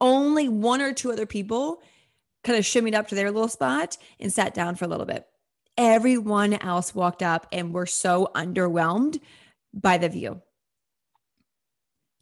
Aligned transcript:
Only 0.00 0.48
one 0.48 0.80
or 0.80 0.92
two 0.92 1.10
other 1.10 1.26
people 1.26 1.80
kind 2.44 2.58
of 2.58 2.64
shimmied 2.64 2.94
up 2.94 3.08
to 3.08 3.14
their 3.14 3.30
little 3.30 3.48
spot 3.48 3.98
and 4.20 4.32
sat 4.32 4.54
down 4.54 4.76
for 4.76 4.84
a 4.84 4.88
little 4.88 5.06
bit. 5.06 5.26
Everyone 5.76 6.54
else 6.54 6.94
walked 6.94 7.22
up 7.22 7.46
and 7.52 7.72
were 7.72 7.86
so 7.86 8.30
underwhelmed 8.34 9.20
by 9.72 9.98
the 9.98 10.08
view. 10.08 10.42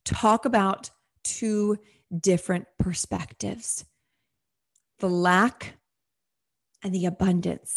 Talk 0.04 0.44
about 0.44 0.90
two 1.24 1.78
different 2.16 2.66
perspectives 2.78 3.84
the 4.98 5.08
lack 5.10 5.74
and 6.82 6.94
the 6.94 7.04
abundance. 7.04 7.76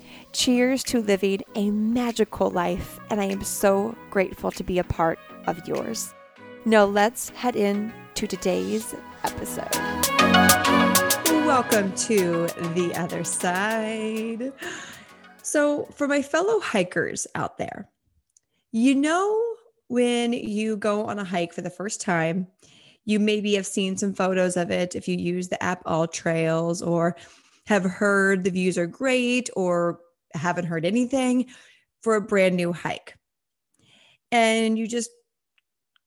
Cheers 0.33 0.85
to 0.85 1.01
living 1.01 1.41
a 1.55 1.71
magical 1.71 2.49
life, 2.49 3.01
and 3.09 3.19
I 3.19 3.25
am 3.25 3.43
so 3.43 3.93
grateful 4.09 4.49
to 4.51 4.63
be 4.63 4.79
a 4.79 4.83
part 4.83 5.19
of 5.45 5.67
yours. 5.67 6.13
Now, 6.63 6.85
let's 6.85 7.29
head 7.31 7.57
in 7.57 7.91
to 8.13 8.27
today's 8.27 8.95
episode. 9.25 9.75
Welcome 11.45 11.91
to 11.93 12.47
the 12.75 12.93
other 12.95 13.25
side. 13.25 14.53
So, 15.43 15.89
for 15.95 16.07
my 16.07 16.21
fellow 16.21 16.61
hikers 16.61 17.27
out 17.35 17.57
there, 17.57 17.89
you 18.71 18.95
know, 18.95 19.37
when 19.89 20.31
you 20.31 20.77
go 20.77 21.07
on 21.07 21.19
a 21.19 21.25
hike 21.25 21.51
for 21.51 21.61
the 21.61 21.69
first 21.69 21.99
time, 21.99 22.47
you 23.03 23.19
maybe 23.19 23.55
have 23.55 23.67
seen 23.67 23.97
some 23.97 24.13
photos 24.13 24.55
of 24.55 24.71
it 24.71 24.95
if 24.95 25.09
you 25.09 25.17
use 25.17 25.49
the 25.49 25.61
app 25.61 25.83
AllTrails 25.83 26.87
or 26.87 27.17
have 27.65 27.83
heard 27.83 28.45
the 28.45 28.49
views 28.49 28.77
are 28.77 28.87
great 28.87 29.49
or 29.57 29.99
haven't 30.33 30.65
heard 30.65 30.85
anything 30.85 31.47
for 32.01 32.15
a 32.15 32.21
brand 32.21 32.55
new 32.55 32.73
hike. 32.73 33.15
And 34.31 34.77
you 34.77 34.87
just 34.87 35.09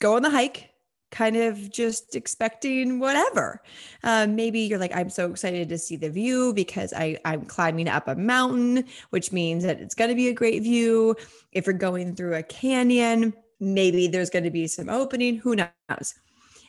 go 0.00 0.16
on 0.16 0.22
the 0.22 0.30
hike, 0.30 0.70
kind 1.10 1.36
of 1.36 1.70
just 1.70 2.16
expecting 2.16 2.98
whatever. 2.98 3.62
Um, 4.02 4.34
maybe 4.34 4.60
you're 4.60 4.78
like, 4.78 4.94
I'm 4.94 5.10
so 5.10 5.30
excited 5.30 5.68
to 5.68 5.78
see 5.78 5.96
the 5.96 6.10
view 6.10 6.52
because 6.52 6.92
I, 6.92 7.18
I'm 7.24 7.44
climbing 7.44 7.88
up 7.88 8.08
a 8.08 8.16
mountain, 8.16 8.84
which 9.10 9.30
means 9.30 9.64
that 9.64 9.80
it's 9.80 9.94
going 9.94 10.10
to 10.10 10.16
be 10.16 10.28
a 10.28 10.34
great 10.34 10.62
view. 10.62 11.14
If 11.52 11.66
you're 11.66 11.74
going 11.74 12.16
through 12.16 12.34
a 12.34 12.42
canyon, 12.42 13.34
maybe 13.60 14.08
there's 14.08 14.30
going 14.30 14.44
to 14.44 14.50
be 14.50 14.66
some 14.66 14.88
opening, 14.88 15.36
who 15.36 15.56
knows? 15.56 16.14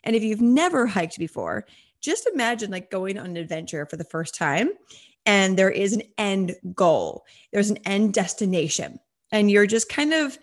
And 0.03 0.15
if 0.15 0.23
you've 0.23 0.41
never 0.41 0.85
hiked 0.85 1.17
before, 1.17 1.65
just 1.99 2.27
imagine 2.27 2.69
like 2.69 2.91
going 2.91 3.17
on 3.17 3.25
an 3.25 3.37
adventure 3.37 3.87
for 3.87 3.97
the 3.97 4.03
first 4.03 4.35
time 4.35 4.69
and 5.25 5.57
there 5.57 5.71
is 5.71 5.93
an 5.93 6.03
end 6.17 6.55
goal, 6.73 7.25
there's 7.51 7.69
an 7.69 7.79
end 7.85 8.13
destination, 8.13 8.99
and 9.31 9.49
you're 9.49 9.67
just 9.67 9.89
kind 9.89 10.13
of 10.13 10.37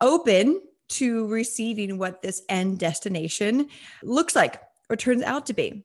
open 0.00 0.60
to 0.88 1.26
receiving 1.26 1.98
what 1.98 2.22
this 2.22 2.42
end 2.48 2.78
destination 2.78 3.68
looks 4.02 4.34
like 4.34 4.60
or 4.88 4.96
turns 4.96 5.22
out 5.22 5.46
to 5.46 5.52
be. 5.52 5.84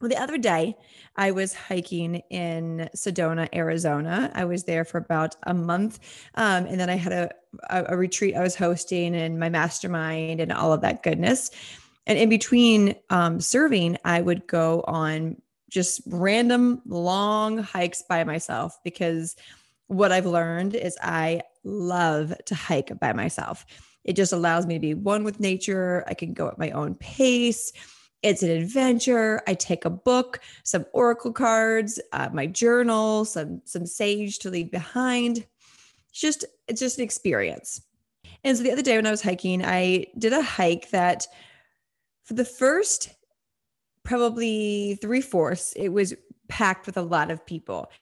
Well, 0.00 0.08
the 0.08 0.16
other 0.16 0.38
day, 0.38 0.76
I 1.16 1.32
was 1.32 1.52
hiking 1.52 2.22
in 2.30 2.88
Sedona, 2.94 3.48
Arizona. 3.52 4.30
I 4.32 4.44
was 4.44 4.62
there 4.62 4.84
for 4.84 4.98
about 4.98 5.34
a 5.42 5.52
month. 5.52 5.98
Um, 6.36 6.66
and 6.66 6.78
then 6.78 6.88
I 6.88 6.94
had 6.94 7.12
a, 7.12 7.30
a, 7.68 7.94
a 7.94 7.96
retreat 7.96 8.36
I 8.36 8.42
was 8.42 8.54
hosting 8.54 9.16
and 9.16 9.40
my 9.40 9.48
mastermind 9.48 10.40
and 10.40 10.52
all 10.52 10.72
of 10.72 10.82
that 10.82 11.02
goodness. 11.02 11.50
And 12.06 12.16
in 12.16 12.28
between 12.28 12.94
um, 13.10 13.40
serving, 13.40 13.98
I 14.04 14.20
would 14.20 14.46
go 14.46 14.84
on 14.86 15.42
just 15.68 16.00
random 16.06 16.82
long 16.86 17.58
hikes 17.58 18.02
by 18.02 18.24
myself 18.24 18.76
because 18.84 19.36
what 19.86 20.12
I've 20.12 20.26
learned 20.26 20.74
is 20.74 20.96
I 21.02 21.42
love 21.64 22.34
to 22.46 22.54
hike 22.54 22.98
by 23.00 23.12
myself. 23.12 23.64
It 24.04 24.14
just 24.14 24.32
allows 24.32 24.66
me 24.66 24.74
to 24.74 24.80
be 24.80 24.94
one 24.94 25.24
with 25.24 25.40
nature. 25.40 26.04
I 26.06 26.14
can 26.14 26.32
go 26.32 26.48
at 26.48 26.58
my 26.58 26.70
own 26.70 26.94
pace. 26.94 27.72
It's 28.22 28.42
an 28.42 28.50
adventure. 28.50 29.42
I 29.46 29.54
take 29.54 29.84
a 29.84 29.90
book, 29.90 30.40
some 30.64 30.86
oracle 30.92 31.32
cards, 31.32 32.00
uh, 32.12 32.28
my 32.32 32.46
journal, 32.46 33.24
some 33.24 33.62
some 33.64 33.86
sage 33.86 34.38
to 34.40 34.50
leave 34.50 34.70
behind. 34.70 35.46
It's 36.10 36.20
just 36.20 36.44
it's 36.66 36.80
just 36.80 36.98
an 36.98 37.04
experience. 37.04 37.82
And 38.44 38.56
so 38.56 38.62
the 38.62 38.72
other 38.72 38.82
day 38.82 38.96
when 38.96 39.06
I 39.06 39.10
was 39.10 39.22
hiking, 39.22 39.64
I 39.64 40.06
did 40.18 40.32
a 40.32 40.42
hike 40.42 40.90
that 40.90 41.26
for 42.24 42.34
the 42.34 42.44
first 42.44 43.10
probably 44.08 44.98
three 45.02 45.20
fourths, 45.20 45.74
it 45.74 45.90
was 45.90 46.14
packed 46.48 46.86
with 46.86 46.96
a 46.96 47.02
lot 47.02 47.30
of 47.30 47.44
people. 47.44 47.92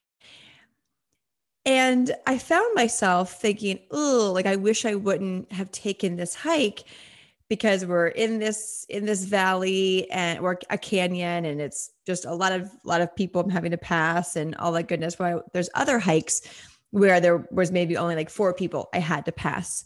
And 1.64 2.14
I 2.28 2.38
found 2.38 2.72
myself 2.76 3.40
thinking, 3.40 3.80
oh, 3.90 4.30
like 4.32 4.46
I 4.46 4.54
wish 4.54 4.84
I 4.84 4.94
wouldn't 4.94 5.50
have 5.50 5.72
taken 5.72 6.14
this 6.14 6.32
hike 6.32 6.84
because 7.48 7.84
we're 7.84 8.06
in 8.06 8.38
this 8.38 8.86
in 8.88 9.04
this 9.04 9.24
valley 9.24 10.08
and 10.12 10.40
we're 10.40 10.58
a 10.70 10.78
canyon 10.78 11.44
and 11.44 11.60
it's 11.60 11.90
just 12.06 12.24
a 12.24 12.34
lot 12.34 12.52
of 12.52 12.70
lot 12.84 13.00
of 13.00 13.14
people 13.16 13.40
I'm 13.40 13.50
having 13.50 13.72
to 13.72 13.76
pass 13.76 14.36
and 14.36 14.54
all 14.56 14.70
that 14.72 14.86
goodness. 14.86 15.18
Why 15.18 15.40
there's 15.52 15.70
other 15.74 15.98
hikes 15.98 16.42
where 16.92 17.20
there 17.20 17.48
was 17.50 17.72
maybe 17.72 17.96
only 17.96 18.14
like 18.14 18.30
four 18.30 18.54
people 18.54 18.88
I 18.94 19.00
had 19.00 19.24
to 19.24 19.32
pass. 19.32 19.84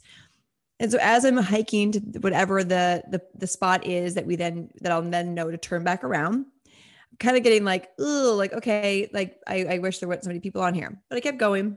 And 0.81 0.91
so 0.91 0.99
as 1.01 1.27
I'm 1.27 1.37
hiking 1.37 1.93
to 1.93 2.01
whatever 2.21 2.65
the 2.65 3.03
the 3.09 3.23
the 3.35 3.47
spot 3.47 3.87
is 3.87 4.15
that 4.15 4.27
we 4.27 4.35
then 4.35 4.71
that 4.81 4.91
I'll 4.91 5.03
then 5.03 5.35
know 5.35 5.51
to 5.51 5.59
turn 5.59 5.85
back 5.85 6.03
around, 6.03 6.47
I'm 6.67 7.19
kind 7.19 7.37
of 7.37 7.43
getting 7.43 7.65
like, 7.65 7.91
oh, 7.99 8.35
like 8.37 8.55
okay, 8.55 9.11
like 9.13 9.39
I, 9.47 9.67
I 9.67 9.79
wish 9.79 9.99
there 9.99 10.09
weren't 10.09 10.25
so 10.25 10.31
many 10.31 10.41
people 10.41 10.63
on 10.63 10.75
here. 10.75 10.99
But 11.11 11.17
I 11.17 11.21
kept 11.21 11.39
going. 11.39 11.77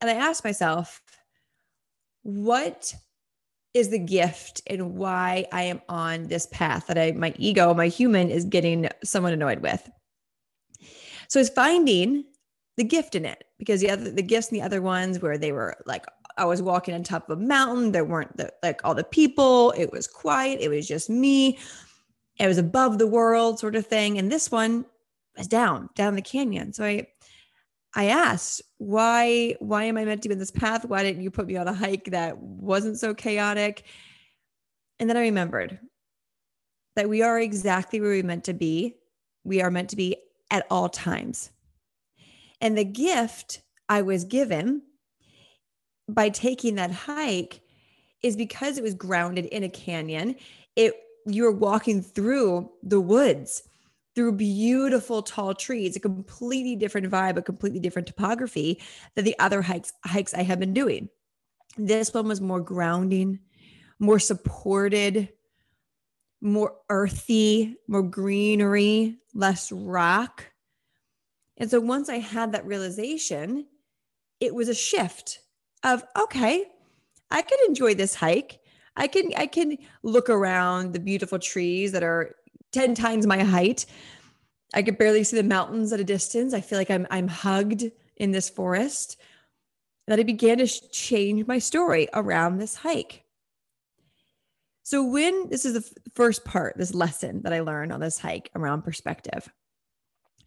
And 0.00 0.10
I 0.10 0.14
asked 0.14 0.44
myself, 0.44 1.00
what 2.22 2.94
is 3.72 3.90
the 3.90 3.98
gift 3.98 4.62
and 4.66 4.96
why 4.96 5.46
I 5.52 5.62
am 5.64 5.80
on 5.88 6.26
this 6.26 6.46
path 6.46 6.88
that 6.88 6.98
I 6.98 7.12
my 7.12 7.32
ego, 7.38 7.72
my 7.72 7.86
human 7.86 8.30
is 8.30 8.44
getting 8.44 8.88
someone 9.04 9.32
annoyed 9.32 9.60
with. 9.60 9.88
So 11.28 11.38
it's 11.38 11.50
finding 11.50 12.24
the 12.76 12.84
gift 12.84 13.14
in 13.14 13.24
it 13.24 13.44
because 13.58 13.80
the 13.80 13.90
other 13.90 14.10
the 14.10 14.22
gifts 14.22 14.48
and 14.48 14.58
the 14.58 14.64
other 14.64 14.82
ones 14.82 15.20
where 15.20 15.38
they 15.38 15.52
were 15.52 15.76
like 15.86 16.06
I 16.38 16.44
was 16.44 16.62
walking 16.62 16.94
on 16.94 17.02
top 17.02 17.28
of 17.28 17.38
a 17.38 17.42
mountain. 17.42 17.92
There 17.92 18.04
weren't 18.04 18.36
the, 18.36 18.52
like 18.62 18.80
all 18.84 18.94
the 18.94 19.04
people. 19.04 19.72
It 19.76 19.92
was 19.92 20.06
quiet. 20.06 20.60
It 20.60 20.68
was 20.68 20.86
just 20.86 21.10
me. 21.10 21.58
It 22.38 22.46
was 22.46 22.58
above 22.58 22.98
the 22.98 23.06
world 23.06 23.58
sort 23.58 23.76
of 23.76 23.86
thing. 23.86 24.18
And 24.18 24.30
this 24.30 24.50
one 24.50 24.84
was 25.36 25.48
down, 25.48 25.90
down 25.94 26.14
the 26.14 26.22
canyon. 26.22 26.72
So 26.72 26.84
I, 26.84 27.08
I 27.94 28.06
asked, 28.06 28.62
why, 28.78 29.56
why 29.58 29.84
am 29.84 29.96
I 29.96 30.04
meant 30.04 30.22
to 30.22 30.28
be 30.28 30.34
in 30.34 30.38
this 30.38 30.50
path? 30.50 30.84
Why 30.84 31.02
didn't 31.02 31.22
you 31.22 31.30
put 31.30 31.46
me 31.46 31.56
on 31.56 31.68
a 31.68 31.72
hike 31.72 32.10
that 32.12 32.38
wasn't 32.38 32.98
so 32.98 33.14
chaotic? 33.14 33.84
And 35.00 35.10
then 35.10 35.16
I 35.16 35.22
remembered 35.22 35.78
that 36.96 37.08
we 37.08 37.22
are 37.22 37.40
exactly 37.40 38.00
where 38.00 38.10
we 38.10 38.22
meant 38.22 38.44
to 38.44 38.54
be. 38.54 38.96
We 39.44 39.62
are 39.62 39.70
meant 39.70 39.90
to 39.90 39.96
be 39.96 40.16
at 40.50 40.66
all 40.70 40.88
times. 40.88 41.50
And 42.60 42.76
the 42.76 42.84
gift 42.84 43.62
I 43.88 44.02
was 44.02 44.24
given 44.24 44.82
by 46.08 46.28
taking 46.30 46.76
that 46.76 46.90
hike 46.90 47.60
is 48.22 48.36
because 48.36 48.78
it 48.78 48.82
was 48.82 48.94
grounded 48.94 49.46
in 49.46 49.62
a 49.62 49.68
canyon. 49.68 50.36
It 50.76 50.94
you 51.26 51.44
were 51.44 51.52
walking 51.52 52.02
through 52.02 52.70
the 52.82 53.00
woods 53.00 53.62
through 54.14 54.32
beautiful 54.32 55.22
tall 55.22 55.54
trees, 55.54 55.94
a 55.94 56.00
completely 56.00 56.74
different 56.74 57.08
vibe, 57.10 57.36
a 57.36 57.42
completely 57.42 57.78
different 57.78 58.08
topography 58.08 58.80
than 59.14 59.24
the 59.24 59.38
other 59.38 59.62
hikes 59.62 59.92
hikes 60.04 60.34
I 60.34 60.42
have 60.42 60.58
been 60.58 60.74
doing. 60.74 61.08
This 61.76 62.12
one 62.12 62.26
was 62.26 62.40
more 62.40 62.60
grounding, 62.60 63.38
more 63.98 64.18
supported, 64.18 65.28
more 66.40 66.74
earthy, 66.88 67.76
more 67.86 68.02
greenery, 68.02 69.18
less 69.34 69.70
rock. 69.70 70.44
And 71.56 71.70
so 71.70 71.80
once 71.80 72.08
I 72.08 72.18
had 72.18 72.52
that 72.52 72.66
realization, 72.66 73.66
it 74.40 74.54
was 74.54 74.68
a 74.68 74.74
shift 74.74 75.40
of 75.84 76.04
okay, 76.18 76.66
I 77.30 77.42
can 77.42 77.58
enjoy 77.66 77.94
this 77.94 78.14
hike. 78.14 78.60
I 78.96 79.06
can 79.06 79.32
I 79.36 79.46
can 79.46 79.78
look 80.02 80.28
around 80.28 80.92
the 80.92 81.00
beautiful 81.00 81.38
trees 81.38 81.92
that 81.92 82.02
are 82.02 82.34
10 82.72 82.94
times 82.94 83.26
my 83.26 83.42
height. 83.42 83.86
I 84.74 84.82
could 84.82 84.98
barely 84.98 85.24
see 85.24 85.36
the 85.36 85.42
mountains 85.42 85.92
at 85.92 86.00
a 86.00 86.04
distance. 86.04 86.52
I 86.52 86.60
feel 86.60 86.78
like 86.78 86.90
I'm 86.90 87.06
I'm 87.10 87.28
hugged 87.28 87.84
in 88.16 88.32
this 88.32 88.48
forest. 88.48 89.16
That 90.06 90.18
I 90.18 90.22
began 90.22 90.58
to 90.58 90.66
change 90.66 91.46
my 91.46 91.58
story 91.58 92.08
around 92.14 92.56
this 92.58 92.76
hike. 92.76 93.24
So 94.82 95.04
when 95.04 95.50
this 95.50 95.66
is 95.66 95.74
the 95.74 96.00
first 96.14 96.46
part, 96.46 96.78
this 96.78 96.94
lesson 96.94 97.42
that 97.42 97.52
I 97.52 97.60
learned 97.60 97.92
on 97.92 98.00
this 98.00 98.18
hike 98.18 98.50
around 98.54 98.82
perspective. 98.82 99.52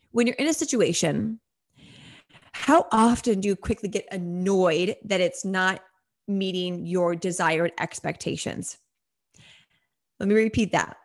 When 0.10 0.26
you're 0.26 0.36
in 0.38 0.48
a 0.48 0.54
situation, 0.54 1.40
how 2.54 2.88
often 2.92 3.42
do 3.42 3.48
you 3.48 3.56
quickly 3.56 3.90
get 3.90 4.08
annoyed 4.12 4.96
that 5.06 5.22
it's 5.22 5.46
not 5.46 5.82
meeting 6.28 6.86
your 6.86 7.16
desired 7.16 7.72
expectations? 7.80 8.78
Let 10.20 10.30
me 10.30 10.36
repeat 10.36 10.72
that. 10.72 10.98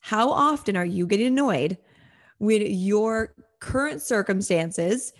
How 0.00 0.30
often 0.30 0.76
are 0.76 0.84
you 0.84 1.06
getting 1.06 1.26
annoyed 1.26 1.78
when 2.38 2.62
your 2.66 3.34
current 3.60 4.02
circumstances 4.02 5.12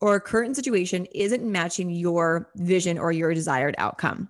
or 0.00 0.20
current 0.20 0.56
situation 0.56 1.06
isn't 1.14 1.44
matching 1.44 1.90
your 1.90 2.50
vision 2.56 2.98
or 2.98 3.12
your 3.12 3.34
desired 3.34 3.74
outcome? 3.78 4.28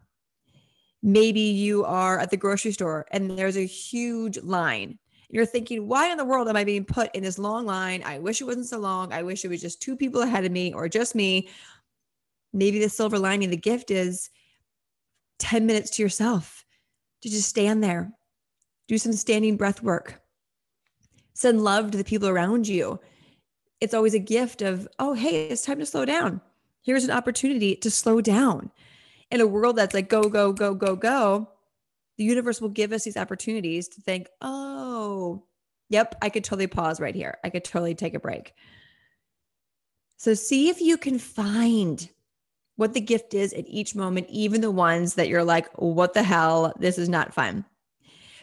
Maybe 1.03 1.41
you 1.41 1.85
are 1.85 2.19
at 2.19 2.31
the 2.31 2.37
grocery 2.37 2.73
store 2.73 3.07
and 3.13 3.31
there's 3.31 3.57
a 3.57 3.67
huge 3.67 4.39
line. 4.39 4.99
You're 5.31 5.47
thinking, 5.47 5.87
why 5.87 6.11
in 6.11 6.17
the 6.17 6.25
world 6.25 6.49
am 6.49 6.57
I 6.57 6.65
being 6.65 6.85
put 6.85 7.15
in 7.15 7.23
this 7.23 7.39
long 7.39 7.67
line? 7.67 8.03
I 8.05 8.19
wish 8.19 8.41
it 8.41 8.45
wasn't 8.45 8.67
so 8.67 8.79
long. 8.79 9.13
I 9.13 9.23
wish 9.23 9.45
it 9.45 9.49
was 9.49 9.61
just 9.61 9.83
two 9.83 9.97
people 9.97 10.23
ahead 10.23 10.45
of 10.45 10.53
me 10.53 10.73
or 10.73 10.89
just 10.89 11.15
me. 11.15 11.49
Maybe 12.53 12.79
the 12.79 12.89
silver 12.89 13.19
lining, 13.19 13.51
the 13.51 13.57
gift 13.57 13.91
is 13.91 14.31
10 15.39 15.67
minutes 15.67 15.91
to 15.91 16.03
yourself 16.03 16.65
to 17.23 17.29
just 17.29 17.49
stand 17.49 17.85
there, 17.85 18.13
do 18.87 18.97
some 18.97 19.13
standing 19.13 19.57
breath 19.57 19.83
work, 19.83 20.23
send 21.35 21.63
love 21.63 21.91
to 21.91 21.99
the 21.99 22.05
people 22.05 22.29
around 22.29 22.67
you. 22.67 22.99
It's 23.81 23.95
always 23.95 24.15
a 24.15 24.19
gift 24.19 24.63
of, 24.63 24.89
oh, 24.99 25.13
hey, 25.13 25.49
it's 25.49 25.63
time 25.63 25.79
to 25.79 25.87
slow 25.87 26.05
down. 26.05 26.41
Here's 26.83 27.05
an 27.05 27.11
opportunity 27.11 27.77
to 27.77 27.91
slow 27.91 28.21
down 28.21 28.71
in 29.31 29.41
a 29.41 29.47
world 29.47 29.77
that's 29.77 29.95
like 29.95 30.09
go, 30.09 30.23
go, 30.23 30.53
go, 30.53 30.75
go, 30.75 30.97
go, 30.97 31.51
the 32.19 32.25
universe 32.25 32.61
will 32.61 32.69
give 32.69 32.93
us 32.93 33.05
these 33.05 33.17
opportunities 33.17 33.89
to 33.89 34.01
think, 34.01 34.29
oh, 34.43 35.45
yep, 35.89 36.17
I 36.21 36.29
could 36.29 36.45
totally 36.45 36.67
pause 36.67 37.01
right 37.01 37.15
here. 37.15 37.39
I 37.45 37.51
could 37.51 37.65
totally 37.65 37.95
take 37.95 38.15
a 38.15 38.21
break. 38.21 38.55
So 40.17 40.35
see 40.35 40.69
if 40.69 40.81
you 40.81 40.99
can 40.99 41.19
find 41.19 42.09
what 42.75 42.93
the 42.93 43.01
gift 43.01 43.35
is 43.35 43.53
at 43.53 43.69
each 43.69 43.95
moment, 43.95 44.27
even 44.31 44.61
the 44.61 44.71
ones 44.71 45.15
that 45.15 45.29
you're 45.29 45.45
like, 45.45 45.69
what 45.77 46.15
the 46.15 46.25
hell? 46.25 46.73
This 46.79 46.99
is 46.99 47.09
not 47.09 47.35
fun. 47.35 47.65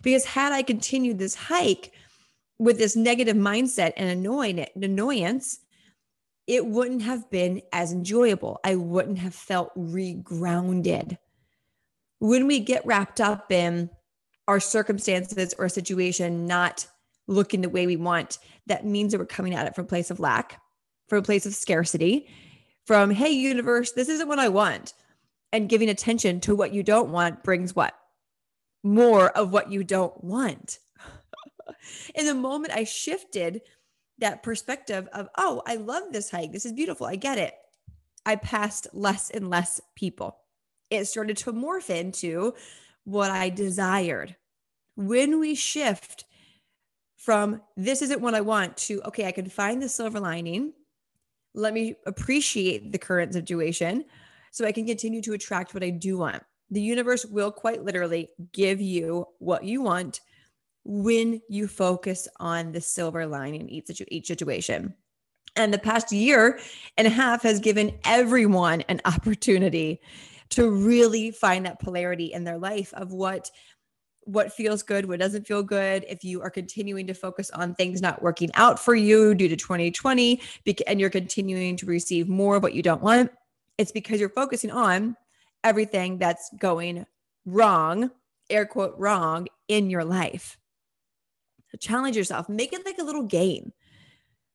Because 0.01 0.25
had 0.25 0.53
I 0.53 0.61
continued 0.61 1.19
this 1.19 1.35
hike 1.35 1.91
with 2.57 2.77
this 2.77 2.95
negative 2.95 3.35
mindset 3.35 3.91
and 3.97 4.09
annoyance, 4.09 5.59
it 6.47 6.65
wouldn't 6.65 7.01
have 7.01 7.29
been 7.29 7.61
as 7.73 7.91
enjoyable. 7.91 8.59
I 8.63 8.75
wouldn't 8.75 9.19
have 9.19 9.35
felt 9.35 9.75
regrounded. 9.75 11.17
When 12.25 12.47
we 12.47 12.59
get 12.59 12.83
wrapped 12.87 13.21
up 13.21 13.51
in 13.51 13.91
our 14.47 14.59
circumstances 14.59 15.53
or 15.59 15.69
situation 15.69 16.47
not 16.47 16.87
looking 17.27 17.61
the 17.61 17.69
way 17.69 17.85
we 17.85 17.97
want, 17.97 18.39
that 18.65 18.83
means 18.83 19.11
that 19.11 19.19
we're 19.19 19.27
coming 19.27 19.53
at 19.53 19.67
it 19.67 19.75
from 19.75 19.85
a 19.85 19.87
place 19.87 20.09
of 20.09 20.19
lack, 20.19 20.59
from 21.07 21.19
a 21.19 21.21
place 21.21 21.45
of 21.45 21.53
scarcity, 21.53 22.27
from, 22.87 23.11
hey, 23.11 23.29
universe, 23.29 23.91
this 23.91 24.09
isn't 24.09 24.27
what 24.27 24.39
I 24.39 24.49
want. 24.49 24.93
And 25.53 25.69
giving 25.69 25.87
attention 25.87 26.39
to 26.41 26.55
what 26.55 26.73
you 26.73 26.81
don't 26.81 27.11
want 27.11 27.43
brings 27.43 27.75
what? 27.75 27.93
More 28.81 29.29
of 29.37 29.53
what 29.53 29.71
you 29.71 29.83
don't 29.83 30.23
want. 30.23 30.79
in 32.15 32.25
the 32.25 32.33
moment 32.33 32.73
I 32.73 32.85
shifted 32.85 33.61
that 34.17 34.41
perspective 34.41 35.07
of, 35.13 35.29
oh, 35.37 35.61
I 35.67 35.75
love 35.75 36.05
this 36.11 36.31
hike. 36.31 36.53
This 36.53 36.65
is 36.65 36.73
beautiful. 36.73 37.05
I 37.05 37.17
get 37.17 37.37
it. 37.37 37.53
I 38.25 38.35
passed 38.35 38.87
less 38.93 39.29
and 39.29 39.51
less 39.51 39.79
people. 39.95 40.39
It 40.89 41.05
started 41.05 41.37
to 41.37 41.53
morph 41.53 41.89
into 41.89 42.53
what 43.03 43.31
I 43.31 43.49
desired. 43.49 44.35
When 44.95 45.39
we 45.39 45.55
shift 45.55 46.25
from 47.17 47.61
this 47.75 48.01
isn't 48.01 48.21
what 48.21 48.35
I 48.35 48.41
want 48.41 48.77
to, 48.77 49.01
okay, 49.03 49.27
I 49.27 49.31
can 49.31 49.49
find 49.49 49.81
the 49.81 49.89
silver 49.89 50.19
lining. 50.19 50.73
Let 51.53 51.73
me 51.73 51.95
appreciate 52.05 52.91
the 52.91 52.97
current 52.97 53.33
situation 53.33 54.05
so 54.51 54.65
I 54.65 54.71
can 54.71 54.85
continue 54.85 55.21
to 55.23 55.33
attract 55.33 55.73
what 55.73 55.83
I 55.83 55.89
do 55.89 56.17
want. 56.17 56.43
The 56.69 56.81
universe 56.81 57.25
will 57.25 57.51
quite 57.51 57.83
literally 57.83 58.29
give 58.51 58.81
you 58.81 59.27
what 59.39 59.63
you 59.63 59.81
want 59.81 60.21
when 60.83 61.41
you 61.49 61.67
focus 61.67 62.27
on 62.39 62.71
the 62.71 62.81
silver 62.81 63.25
lining 63.25 63.61
in 63.61 63.69
each, 63.69 64.01
each 64.09 64.27
situation. 64.27 64.93
And 65.55 65.73
the 65.73 65.79
past 65.79 66.11
year 66.11 66.59
and 66.97 67.07
a 67.07 67.11
half 67.11 67.41
has 67.43 67.59
given 67.59 67.97
everyone 68.03 68.81
an 68.81 69.01
opportunity 69.05 70.01
to 70.51 70.69
really 70.69 71.31
find 71.31 71.65
that 71.65 71.79
polarity 71.79 72.33
in 72.33 72.43
their 72.43 72.57
life 72.57 72.93
of 72.93 73.11
what 73.11 73.51
what 74.27 74.51
feels 74.51 74.81
good, 74.81 75.05
what 75.05 75.19
doesn't 75.19 75.45
feel 75.45 75.61
good. 75.61 76.03
If 76.09 76.23
you 76.23 76.41
are 76.41 76.49
continuing 76.49 77.05
to 77.05 77.13
focus 77.13 77.51
on 77.51 77.75
things 77.75 78.01
not 78.01 78.23
working 78.23 78.49
out 78.55 78.79
for 78.79 78.95
you 78.95 79.35
due 79.35 79.47
to 79.47 79.55
2020 79.55 80.41
and 80.87 80.99
you're 80.99 81.11
continuing 81.11 81.77
to 81.77 81.85
receive 81.85 82.27
more 82.27 82.55
of 82.55 82.63
what 82.63 82.73
you 82.73 82.81
don't 82.81 83.03
want, 83.03 83.31
it's 83.77 83.91
because 83.91 84.19
you're 84.19 84.29
focusing 84.29 84.71
on 84.71 85.15
everything 85.63 86.17
that's 86.17 86.49
going 86.57 87.05
wrong, 87.45 88.09
air 88.49 88.65
quote 88.65 88.95
wrong 88.97 89.47
in 89.67 89.91
your 89.91 90.03
life 90.03 90.57
challenge 91.77 92.15
yourself, 92.15 92.49
make 92.49 92.73
it 92.73 92.85
like 92.85 92.97
a 92.99 93.03
little 93.03 93.23
game, 93.23 93.73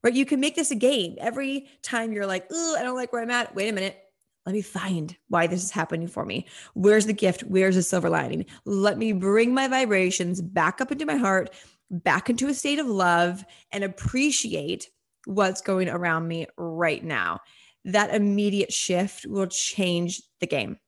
right? 0.02 0.14
You 0.14 0.26
can 0.26 0.40
make 0.40 0.56
this 0.56 0.70
a 0.70 0.76
game. 0.76 1.16
Every 1.18 1.68
time 1.82 2.12
you're 2.12 2.26
like, 2.26 2.46
oh, 2.50 2.76
I 2.78 2.82
don't 2.82 2.96
like 2.96 3.12
where 3.12 3.22
I'm 3.22 3.30
at. 3.30 3.54
Wait 3.54 3.68
a 3.68 3.72
minute. 3.72 3.98
Let 4.46 4.54
me 4.54 4.62
find 4.62 5.16
why 5.28 5.46
this 5.46 5.62
is 5.62 5.70
happening 5.70 6.08
for 6.08 6.24
me. 6.24 6.46
Where's 6.74 7.06
the 7.06 7.12
gift? 7.12 7.42
Where's 7.42 7.74
the 7.74 7.82
silver 7.82 8.08
lining? 8.08 8.46
Let 8.64 8.98
me 8.98 9.12
bring 9.12 9.52
my 9.52 9.68
vibrations 9.68 10.40
back 10.40 10.80
up 10.80 10.90
into 10.90 11.06
my 11.06 11.16
heart, 11.16 11.50
back 11.90 12.30
into 12.30 12.48
a 12.48 12.54
state 12.54 12.78
of 12.78 12.86
love, 12.86 13.44
and 13.70 13.84
appreciate 13.84 14.88
what's 15.26 15.60
going 15.60 15.88
around 15.88 16.26
me 16.26 16.46
right 16.56 17.04
now. 17.04 17.40
That 17.84 18.14
immediate 18.14 18.72
shift 18.72 19.26
will 19.26 19.46
change 19.46 20.22
the 20.40 20.46
game. 20.46 20.78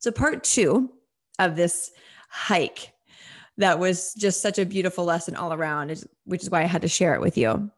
So, 0.00 0.10
part 0.10 0.42
two 0.42 0.90
of 1.38 1.56
this 1.56 1.92
hike 2.28 2.92
that 3.56 3.78
was 3.78 4.14
just 4.14 4.40
such 4.40 4.58
a 4.58 4.66
beautiful 4.66 5.04
lesson 5.04 5.36
all 5.36 5.52
around, 5.52 6.04
which 6.24 6.42
is 6.42 6.50
why 6.50 6.62
I 6.62 6.66
had 6.66 6.82
to 6.82 6.88
share 6.88 7.14
it 7.14 7.20
with 7.20 7.36
you. 7.36 7.70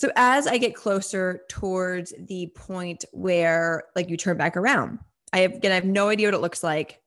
So 0.00 0.10
as 0.16 0.46
I 0.46 0.56
get 0.56 0.74
closer 0.74 1.42
towards 1.50 2.14
the 2.18 2.46
point 2.56 3.04
where 3.12 3.84
like 3.94 4.08
you 4.08 4.16
turn 4.16 4.38
back 4.38 4.56
around, 4.56 4.98
I 5.34 5.40
have 5.40 5.52
again 5.52 5.72
I 5.72 5.74
have 5.74 5.84
no 5.84 6.08
idea 6.08 6.28
what 6.28 6.34
it 6.34 6.40
looks 6.40 6.64
like. 6.64 7.02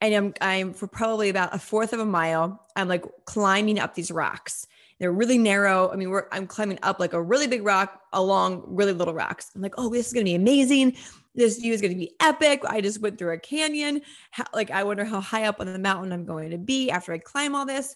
And 0.00 0.14
I'm 0.14 0.34
I'm 0.40 0.72
for 0.72 0.86
probably 0.86 1.30
about 1.30 1.52
a 1.52 1.58
fourth 1.58 1.92
of 1.92 1.98
a 1.98 2.04
mile, 2.04 2.64
I'm 2.76 2.86
like 2.86 3.04
climbing 3.24 3.80
up 3.80 3.96
these 3.96 4.12
rocks. 4.12 4.68
They're 5.00 5.10
really 5.10 5.36
narrow. 5.36 5.90
I 5.90 5.96
mean, 5.96 6.10
we're 6.10 6.28
I'm 6.30 6.46
climbing 6.46 6.78
up 6.84 7.00
like 7.00 7.12
a 7.12 7.20
really 7.20 7.48
big 7.48 7.64
rock 7.64 8.00
along 8.12 8.62
really 8.68 8.92
little 8.92 9.14
rocks. 9.14 9.50
I'm 9.56 9.60
like, 9.60 9.74
oh, 9.76 9.90
this 9.90 10.06
is 10.06 10.12
gonna 10.12 10.22
be 10.22 10.36
amazing 10.36 10.96
this 11.34 11.58
view 11.58 11.72
is 11.72 11.80
going 11.80 11.92
to 11.92 11.98
be 11.98 12.12
epic. 12.18 12.62
I 12.66 12.80
just 12.80 13.00
went 13.00 13.16
through 13.16 13.34
a 13.34 13.38
canyon. 13.38 14.02
How, 14.32 14.46
like, 14.52 14.72
I 14.72 14.82
wonder 14.82 15.04
how 15.04 15.20
high 15.20 15.44
up 15.44 15.60
on 15.60 15.72
the 15.72 15.78
mountain 15.78 16.12
I'm 16.12 16.24
going 16.24 16.50
to 16.50 16.58
be 16.58 16.90
after 16.90 17.12
I 17.12 17.18
climb 17.18 17.54
all 17.54 17.64
this. 17.64 17.94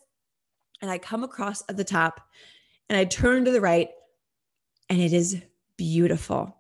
And 0.81 0.89
I 0.89 0.99
come 0.99 1.25
across 1.25 1.61
at 1.69 1.77
the 1.77 1.83
top 1.83 2.21
and 2.89 2.99
I 2.99 3.05
turn 3.05 3.45
to 3.45 3.51
the 3.51 3.61
right 3.61 3.89
and 4.89 5.01
it 5.01 5.13
is 5.13 5.43
beautiful. 5.77 6.57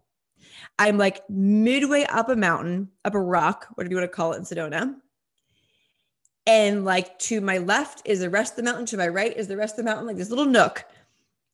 I'm 0.78 0.98
like 0.98 1.28
midway 1.28 2.04
up 2.04 2.28
a 2.28 2.36
mountain, 2.36 2.88
up 3.04 3.14
a 3.14 3.20
rock, 3.20 3.66
whatever 3.74 3.92
you 3.92 3.96
want 3.96 4.10
to 4.10 4.16
call 4.16 4.32
it 4.32 4.38
in 4.38 4.44
Sedona. 4.44 4.94
And 6.46 6.84
like 6.84 7.18
to 7.20 7.40
my 7.40 7.58
left 7.58 8.02
is 8.04 8.20
the 8.20 8.30
rest 8.30 8.52
of 8.52 8.56
the 8.56 8.62
mountain, 8.64 8.86
to 8.86 8.96
my 8.96 9.08
right 9.08 9.34
is 9.36 9.48
the 9.48 9.56
rest 9.56 9.78
of 9.78 9.84
the 9.84 9.90
mountain, 9.90 10.06
like 10.06 10.16
this 10.16 10.30
little 10.30 10.44
nook 10.44 10.84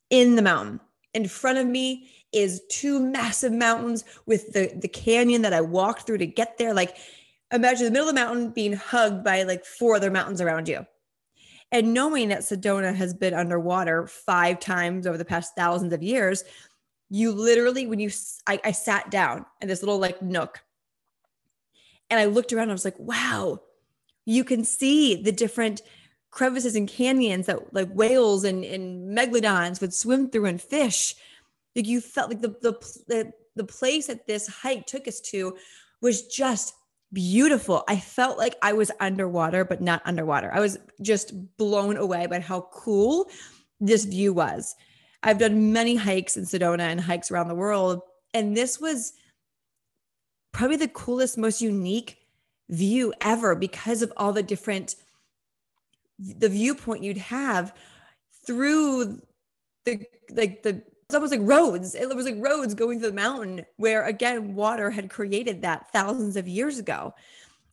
in 0.09 0.35
the 0.35 0.41
mountain. 0.41 0.79
In 1.13 1.27
front 1.27 1.57
of 1.57 1.67
me 1.67 2.09
is 2.33 2.61
two 2.69 2.99
massive 2.99 3.51
mountains 3.51 4.03
with 4.25 4.53
the 4.53 4.71
the 4.81 4.87
canyon 4.87 5.41
that 5.43 5.53
I 5.53 5.61
walked 5.61 6.05
through 6.05 6.19
to 6.19 6.27
get 6.27 6.57
there. 6.57 6.73
Like 6.73 6.97
imagine 7.53 7.85
the 7.85 7.91
middle 7.91 8.09
of 8.09 8.15
the 8.15 8.21
mountain 8.21 8.49
being 8.49 8.73
hugged 8.73 9.23
by 9.23 9.43
like 9.43 9.65
four 9.65 9.95
other 9.95 10.11
mountains 10.11 10.41
around 10.41 10.67
you. 10.67 10.85
And 11.71 11.93
knowing 11.93 12.29
that 12.29 12.41
Sedona 12.41 12.93
has 12.93 13.13
been 13.13 13.33
underwater 13.33 14.05
five 14.07 14.59
times 14.59 15.07
over 15.07 15.17
the 15.17 15.25
past 15.25 15.55
thousands 15.55 15.93
of 15.93 16.03
years, 16.03 16.43
you 17.09 17.31
literally, 17.31 17.87
when 17.87 17.99
you, 17.99 18.09
I, 18.47 18.59
I 18.63 18.71
sat 18.71 19.09
down 19.09 19.45
in 19.61 19.67
this 19.67 19.81
little 19.81 19.99
like 19.99 20.21
nook 20.21 20.61
and 22.09 22.19
I 22.19 22.25
looked 22.25 22.51
around, 22.51 22.69
I 22.69 22.73
was 22.73 22.85
like, 22.85 22.99
wow, 22.99 23.61
you 24.25 24.43
can 24.43 24.63
see 24.65 25.21
the 25.21 25.31
different 25.31 25.81
crevices 26.29 26.75
and 26.75 26.87
canyons 26.87 27.47
that 27.47 27.73
like 27.73 27.91
whales 27.91 28.43
and, 28.43 28.63
and 28.63 29.17
megalodons 29.17 29.81
would 29.81 29.93
swim 29.93 30.29
through 30.29 30.45
and 30.45 30.61
fish. 30.61 31.15
Like 31.75 31.87
you 31.87 32.01
felt 32.01 32.29
like 32.29 32.41
the, 32.41 32.49
the, 32.61 33.01
the, 33.07 33.33
the 33.55 33.63
place 33.63 34.07
that 34.07 34.27
this 34.27 34.47
hike 34.47 34.85
took 34.85 35.07
us 35.07 35.19
to 35.21 35.57
was 36.01 36.27
just 36.27 36.73
beautiful. 37.13 37.83
I 37.87 37.97
felt 37.97 38.37
like 38.37 38.55
I 38.61 38.73
was 38.73 38.91
underwater, 38.99 39.65
but 39.65 39.81
not 39.81 40.01
underwater. 40.05 40.51
I 40.53 40.59
was 40.59 40.77
just 41.01 41.33
blown 41.57 41.97
away 41.97 42.27
by 42.27 42.39
how 42.39 42.69
cool 42.71 43.29
this 43.79 44.05
view 44.05 44.33
was. 44.33 44.75
I've 45.23 45.39
done 45.39 45.71
many 45.71 45.95
hikes 45.95 46.37
in 46.37 46.45
Sedona 46.45 46.81
and 46.81 46.99
hikes 46.99 47.31
around 47.31 47.47
the 47.47 47.55
world, 47.55 48.01
and 48.33 48.55
this 48.55 48.79
was 48.79 49.13
probably 50.51 50.77
the 50.77 50.87
coolest, 50.87 51.37
most 51.37 51.61
unique 51.61 52.17
view 52.69 53.13
ever 53.21 53.53
because 53.55 54.01
of 54.01 54.13
all 54.17 54.31
the 54.31 54.43
different 54.43 54.95
the 56.17 56.49
viewpoint 56.49 57.03
you'd 57.03 57.17
have 57.17 57.73
through 58.45 59.21
the 59.85 60.05
like 60.31 60.63
the 60.63 60.81
almost 61.13 61.31
like 61.31 61.41
roads. 61.43 61.95
It 61.95 62.13
was 62.15 62.25
like 62.25 62.35
roads 62.37 62.73
going 62.73 62.99
through 62.99 63.09
the 63.09 63.15
mountain 63.15 63.65
where 63.77 64.05
again 64.05 64.55
water 64.55 64.89
had 64.89 65.09
created 65.09 65.61
that 65.61 65.91
thousands 65.91 66.35
of 66.35 66.47
years 66.47 66.79
ago. 66.79 67.13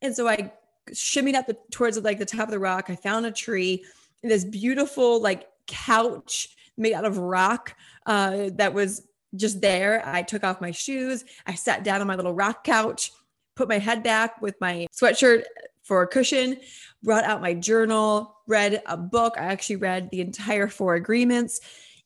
And 0.02 0.14
so 0.14 0.28
I 0.28 0.52
shimmied 0.90 1.35
up 1.35 1.47
the, 1.47 1.57
towards 1.71 1.99
like 1.99 2.18
the 2.18 2.25
top 2.25 2.49
of 2.49 2.50
the 2.50 2.59
rock. 2.59 2.87
I 2.88 2.97
found 2.97 3.26
a 3.26 3.33
tree, 3.33 3.85
this 4.23 4.45
beautiful 4.45 5.21
like 5.21 5.49
couch 5.66 6.57
made 6.76 6.95
out 6.95 7.04
of 7.04 7.18
rock 7.18 7.75
uh, 8.07 8.50
that 8.54 8.73
was 8.73 9.07
just 9.37 9.61
there. 9.61 10.02
I 10.07 10.23
took 10.23 10.45
off 10.45 10.61
my 10.61 10.71
shoes. 10.71 11.25
I 11.47 11.54
sat 11.54 11.85
down 11.85 12.00
on 12.00 12.07
my 12.07 12.16
little 12.16 12.35
rock 12.35 12.64
couch, 12.64 13.12
put 13.54 13.68
my 13.68 13.78
head 13.78 14.02
back 14.02 14.40
with 14.40 14.59
my 14.61 14.87
sweatshirt 14.92 15.45
for 15.83 16.02
a 16.02 16.07
cushion, 16.07 16.59
brought 17.02 17.25
out 17.25 17.40
my 17.40 17.54
journal, 17.54 18.37
read 18.47 18.83
a 18.87 18.97
book. 18.97 19.35
I 19.38 19.45
actually 19.45 19.76
read 19.76 20.11
the 20.11 20.21
entire 20.21 20.68
Four 20.68 20.95
Agreements. 20.95 21.61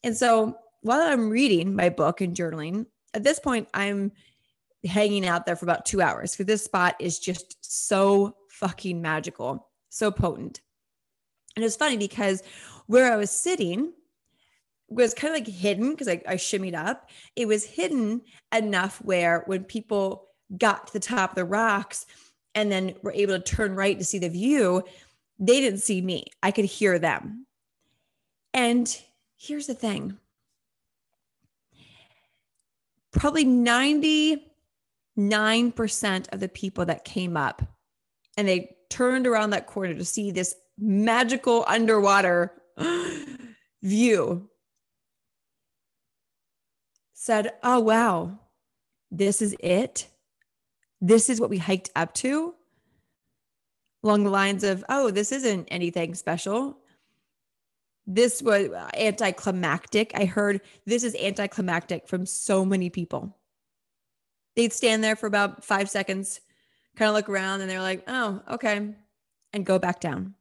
And 0.05 0.17
so 0.17 0.57
while 0.83 1.01
I'm 1.01 1.31
reading 1.31 1.75
my 1.75 1.89
book 1.89 2.21
and 2.21 2.37
journaling, 2.37 2.87
at 3.15 3.23
this 3.23 3.39
point, 3.39 3.69
I'm 3.73 4.13
hanging 4.85 5.27
out 5.27 5.47
there 5.47 5.57
for 5.57 5.65
about 5.65 5.87
two 5.87 6.03
hours 6.03 6.33
because 6.33 6.47
this 6.47 6.65
spot 6.65 6.97
is 6.99 7.19
just 7.19 7.57
so 7.61 8.37
fucking 8.51 9.01
magical, 9.01 9.69
so 9.89 10.11
potent. 10.11 10.61
And 11.57 11.65
it's 11.65 11.77
funny 11.77 11.97
because 11.97 12.43
where 12.87 13.13
I 13.13 13.17
was 13.17 13.31
sitting 13.31 13.93
was 14.89 15.15
kind 15.15 15.33
of 15.35 15.41
like 15.41 15.49
hidden 15.49 15.91
because 15.91 16.09
I, 16.09 16.21
I 16.27 16.35
shimmied 16.35 16.75
up. 16.75 17.11
It 17.37 17.47
was 17.47 17.65
hidden 17.65 18.23
enough 18.55 18.99
where 19.03 19.45
when 19.47 19.65
people 19.65 20.29
got 20.59 20.89
to 20.89 20.93
the 20.93 21.01
top 21.01 21.31
of 21.31 21.37
the 21.37 21.45
rocks 21.45 22.07
and 22.55 22.71
then 22.71 22.95
were 23.03 23.13
able 23.13 23.39
to 23.39 23.41
turn 23.41 23.75
right 23.75 23.99
to 23.99 24.05
see 24.05 24.19
the 24.19 24.29
view, 24.29 24.83
they 25.39 25.61
didn't 25.61 25.81
see 25.81 26.03
me. 26.03 26.27
I 26.43 26.51
could 26.51 26.67
hear 26.67 26.99
them. 26.99 27.47
And 28.53 28.95
here's 29.39 29.67
the 29.67 29.75
thing 29.75 30.19
probably 33.13 33.45
99% 33.45 34.43
of 36.33 36.41
the 36.41 36.49
people 36.49 36.87
that 36.87 37.05
came 37.05 37.37
up 37.37 37.63
and 38.37 38.49
they 38.49 38.75
turned 38.89 39.27
around 39.27 39.51
that 39.51 39.67
corner 39.67 39.95
to 39.95 40.05
see 40.05 40.31
this 40.31 40.55
magical 40.79 41.65
underwater 41.69 42.53
view 43.83 44.49
said, 47.13 47.53
Oh, 47.63 47.79
wow, 47.81 48.39
this 49.11 49.41
is 49.41 49.55
it. 49.61 50.09
This 51.01 51.31
is 51.31 51.41
what 51.41 51.51
we 51.51 51.59
hiked 51.59 51.91
up 51.95 52.15
to. 52.15 52.55
Along 54.03 54.25
the 54.25 54.31
lines 54.31 54.65
of, 54.65 54.85
Oh, 54.89 55.11
this 55.11 55.31
isn't 55.31 55.69
anything 55.71 56.15
special. 56.15 56.79
This 58.07 58.43
was 58.43 58.69
anticlimactic. 58.95 60.13
I 60.15 60.25
heard 60.25 60.61
this 60.87 61.05
is 61.05 61.15
anticlimactic 61.15 62.09
from 62.09 62.27
so 62.27 62.65
many 62.65 62.91
people. 62.91 63.37
They'd 64.57 64.73
stand 64.73 65.03
there 65.03 65.17
for 65.17 65.27
about 65.27 65.65
five 65.65 65.89
seconds, 65.89 66.41
kind 66.97 67.09
of 67.09 67.15
look 67.15 67.29
around, 67.29 67.61
and 67.61 67.71
they're 67.71 67.81
like, 67.81 68.05
Oh, 68.09 68.43
okay, 68.51 68.95
and 69.53 69.67
go 69.67 69.79
back 69.79 70.01
down. 70.01 70.35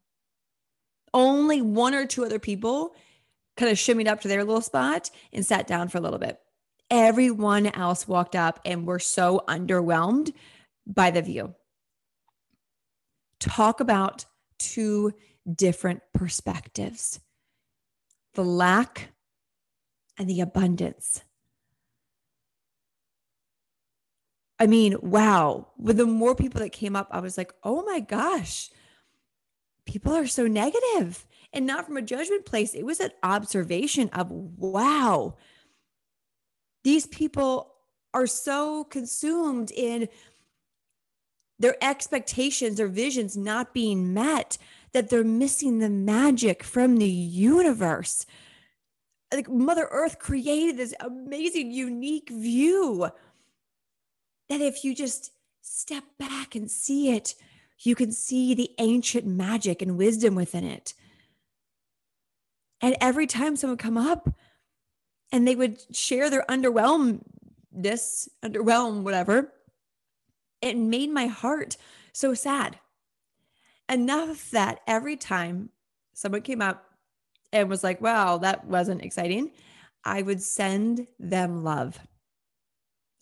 Only 1.14 1.62
one 1.62 1.94
or 1.94 2.06
two 2.06 2.26
other 2.26 2.40
people 2.40 2.96
kind 3.58 3.72
of 3.72 3.78
shimmied 3.78 4.08
up 4.08 4.22
to 4.22 4.28
their 4.28 4.44
little 4.44 4.62
spot 4.62 5.12
and 5.32 5.46
sat 5.46 5.68
down 5.68 5.90
for 5.90 5.98
a 5.98 6.02
little 6.02 6.20
bit 6.20 6.40
everyone 6.92 7.68
else 7.68 8.08
walked 8.08 8.36
up 8.36 8.60
and 8.66 8.86
were 8.86 9.00
so 9.00 9.42
underwhelmed 9.48 10.34
by 10.86 11.10
the 11.10 11.22
view. 11.22 11.56
Talk 13.40 13.80
about 13.80 14.26
two 14.60 15.14
different 15.52 16.02
perspectives 16.14 17.20
the 18.34 18.44
lack 18.44 19.14
and 20.18 20.30
the 20.30 20.42
abundance. 20.42 21.24
I 24.60 24.68
mean, 24.68 24.96
wow. 25.02 25.70
With 25.78 25.98
the 25.98 26.06
more 26.06 26.36
people 26.36 26.62
that 26.62 26.72
came 26.72 26.96
up, 26.96 27.08
I 27.12 27.20
was 27.20 27.38
like, 27.38 27.52
oh 27.64 27.84
my 27.84 28.00
gosh, 28.00 28.70
people 29.86 30.14
are 30.14 30.28
so 30.28 30.46
negative. 30.48 31.26
And 31.54 31.66
not 31.66 31.86
from 31.86 31.98
a 31.98 32.02
judgment 32.02 32.46
place. 32.46 32.74
It 32.74 32.86
was 32.86 33.02
an 33.02 33.12
observation 33.24 34.10
of, 34.14 34.32
wow, 34.32 35.36
these 36.84 37.08
people 37.08 37.74
are 38.14 38.28
so 38.28 38.86
consumed 38.86 39.72
in 39.72 40.08
their 41.60 41.76
expectations 41.82 42.80
or 42.80 42.88
visions 42.88 43.36
not 43.36 43.74
being 43.74 44.14
met 44.14 44.58
that 44.94 45.10
they're 45.10 45.24
missing 45.24 45.80
the 45.80 45.90
magic 45.90 46.64
from 46.64 46.98
the 46.98 47.10
universe. 47.10 48.26
Like 49.34 49.50
Mother 49.50 49.88
Earth 49.90 50.20
created 50.20 50.78
this 50.78 50.94
amazing, 51.00 51.72
unique 51.72 52.30
view 52.30 53.10
that 54.50 54.62
if 54.62 54.84
you 54.84 54.94
just 54.94 55.32
step 55.62 56.04
back 56.20 56.56
and 56.56 56.70
see 56.70 57.12
it, 57.12 57.36
you 57.80 57.96
can 57.96 58.12
see 58.12 58.54
the 58.54 58.72
ancient 58.80 59.26
magic 59.26 59.82
and 59.82 59.98
wisdom 59.98 60.36
within 60.36 60.66
it. 60.66 60.94
And 62.82 62.96
every 63.00 63.28
time 63.28 63.56
someone 63.56 63.74
would 63.78 63.84
come 63.84 63.98
up, 63.98 64.28
and 65.32 65.48
they 65.48 65.56
would 65.56 65.80
share 65.96 66.30
their 66.30 66.46
underwhelmedness, 66.50 68.28
underwhelm, 68.44 69.04
whatever. 69.04 69.54
It 70.62 70.78
made 70.78 71.10
my 71.10 71.28
heart 71.28 71.78
so 72.14 72.34
sad. 72.34 72.78
Enough 73.92 74.50
that 74.52 74.80
every 74.88 75.18
time 75.18 75.70
someone 76.14 76.42
came 76.42 76.62
up 76.62 76.86
and 77.52 77.70
was 77.70 77.84
like, 77.84 78.02
wow, 78.02 78.38
that 78.38 78.66
wasn't 78.66 79.04
exciting, 79.04 79.52
I 80.04 80.22
would 80.22 80.42
send 80.42 81.08
them 81.20 81.64
love. 81.64 82.00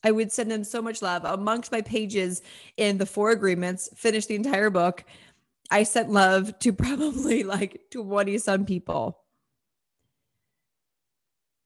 I 0.04 0.12
would 0.12 0.32
send 0.32 0.50
them 0.50 0.64
so 0.64 0.82
much 0.82 1.02
love 1.02 1.26
amongst 1.26 1.72
my 1.72 1.82
pages 1.82 2.42
in 2.78 3.00
the 3.00 3.06
four 3.06 3.32
agreements, 3.32 3.90
finish 3.96 4.28
the 4.28 4.36
entire 4.36 4.70
book. 4.70 5.04
I 5.72 5.84
sent 5.84 6.12
love 6.12 6.58
to 6.60 6.72
probably 6.74 7.44
like 7.44 7.82
20 7.92 8.38
some 8.38 8.66
people 8.66 9.20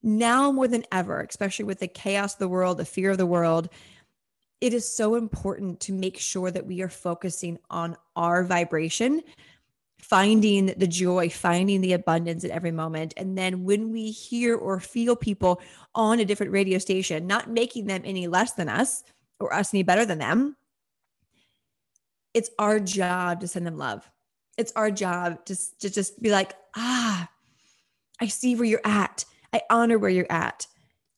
now 0.03 0.51
more 0.51 0.67
than 0.67 0.83
ever, 0.91 1.22
especially 1.22 1.65
with 1.65 1.79
the 1.79 1.88
chaos 1.88 2.33
of 2.33 2.39
the 2.39 2.48
world, 2.48 2.77
the 2.77 2.86
fear 2.86 3.12
of 3.12 3.17
the 3.17 3.25
world, 3.25 3.69
it 4.63 4.74
is 4.74 4.89
so 4.89 5.15
important 5.15 5.82
to 5.82 5.91
make 5.91 6.17
sure 6.17 6.50
that 6.50 6.65
we 6.65 6.82
are 6.82 6.88
focusing 6.88 7.60
on 7.70 7.98
our 8.15 8.46
vibration, 8.46 9.22
finding 10.00 10.67
the 10.67 10.88
joy, 10.88 11.27
finding 11.27 11.82
the 11.82 11.91
abundance 11.91 12.46
at 12.46 12.50
every 12.50 12.72
moment. 12.72 13.13
And 13.17 13.38
then 13.38 13.65
when 13.65 13.91
we 13.91 14.10
hear 14.10 14.55
or 14.55 14.79
feel 14.79 15.17
people 15.17 15.62
on 15.93 16.22
a 16.22 16.25
different 16.25 16.53
radio 16.53 16.77
station, 16.77 17.27
not 17.27 17.50
making 17.50 17.88
them 17.88 18.03
any 18.05 18.25
less 18.27 18.53
than 18.53 18.70
us 18.70 19.03
or 19.41 19.53
us 19.53 19.74
any 19.74 19.84
better 19.84 20.05
than 20.05 20.20
them, 20.20 20.55
it's 22.34 22.50
our 22.58 22.79
job 22.79 23.41
to 23.41 23.50
send 23.50 23.67
them 23.67 23.77
love. 23.77 24.10
It's 24.58 24.72
our 24.77 24.91
job 24.91 25.43
to, 25.48 25.58
to 25.79 25.89
just 25.89 26.22
be 26.22 26.32
like, 26.32 26.53
ah, 26.77 27.27
I 28.22 28.27
see 28.27 28.55
where 28.55 28.63
you're 28.63 28.79
at. 28.86 29.25
I 29.51 29.63
honor 29.70 30.00
where 30.00 30.10
you're 30.10 30.32
at. 30.32 30.67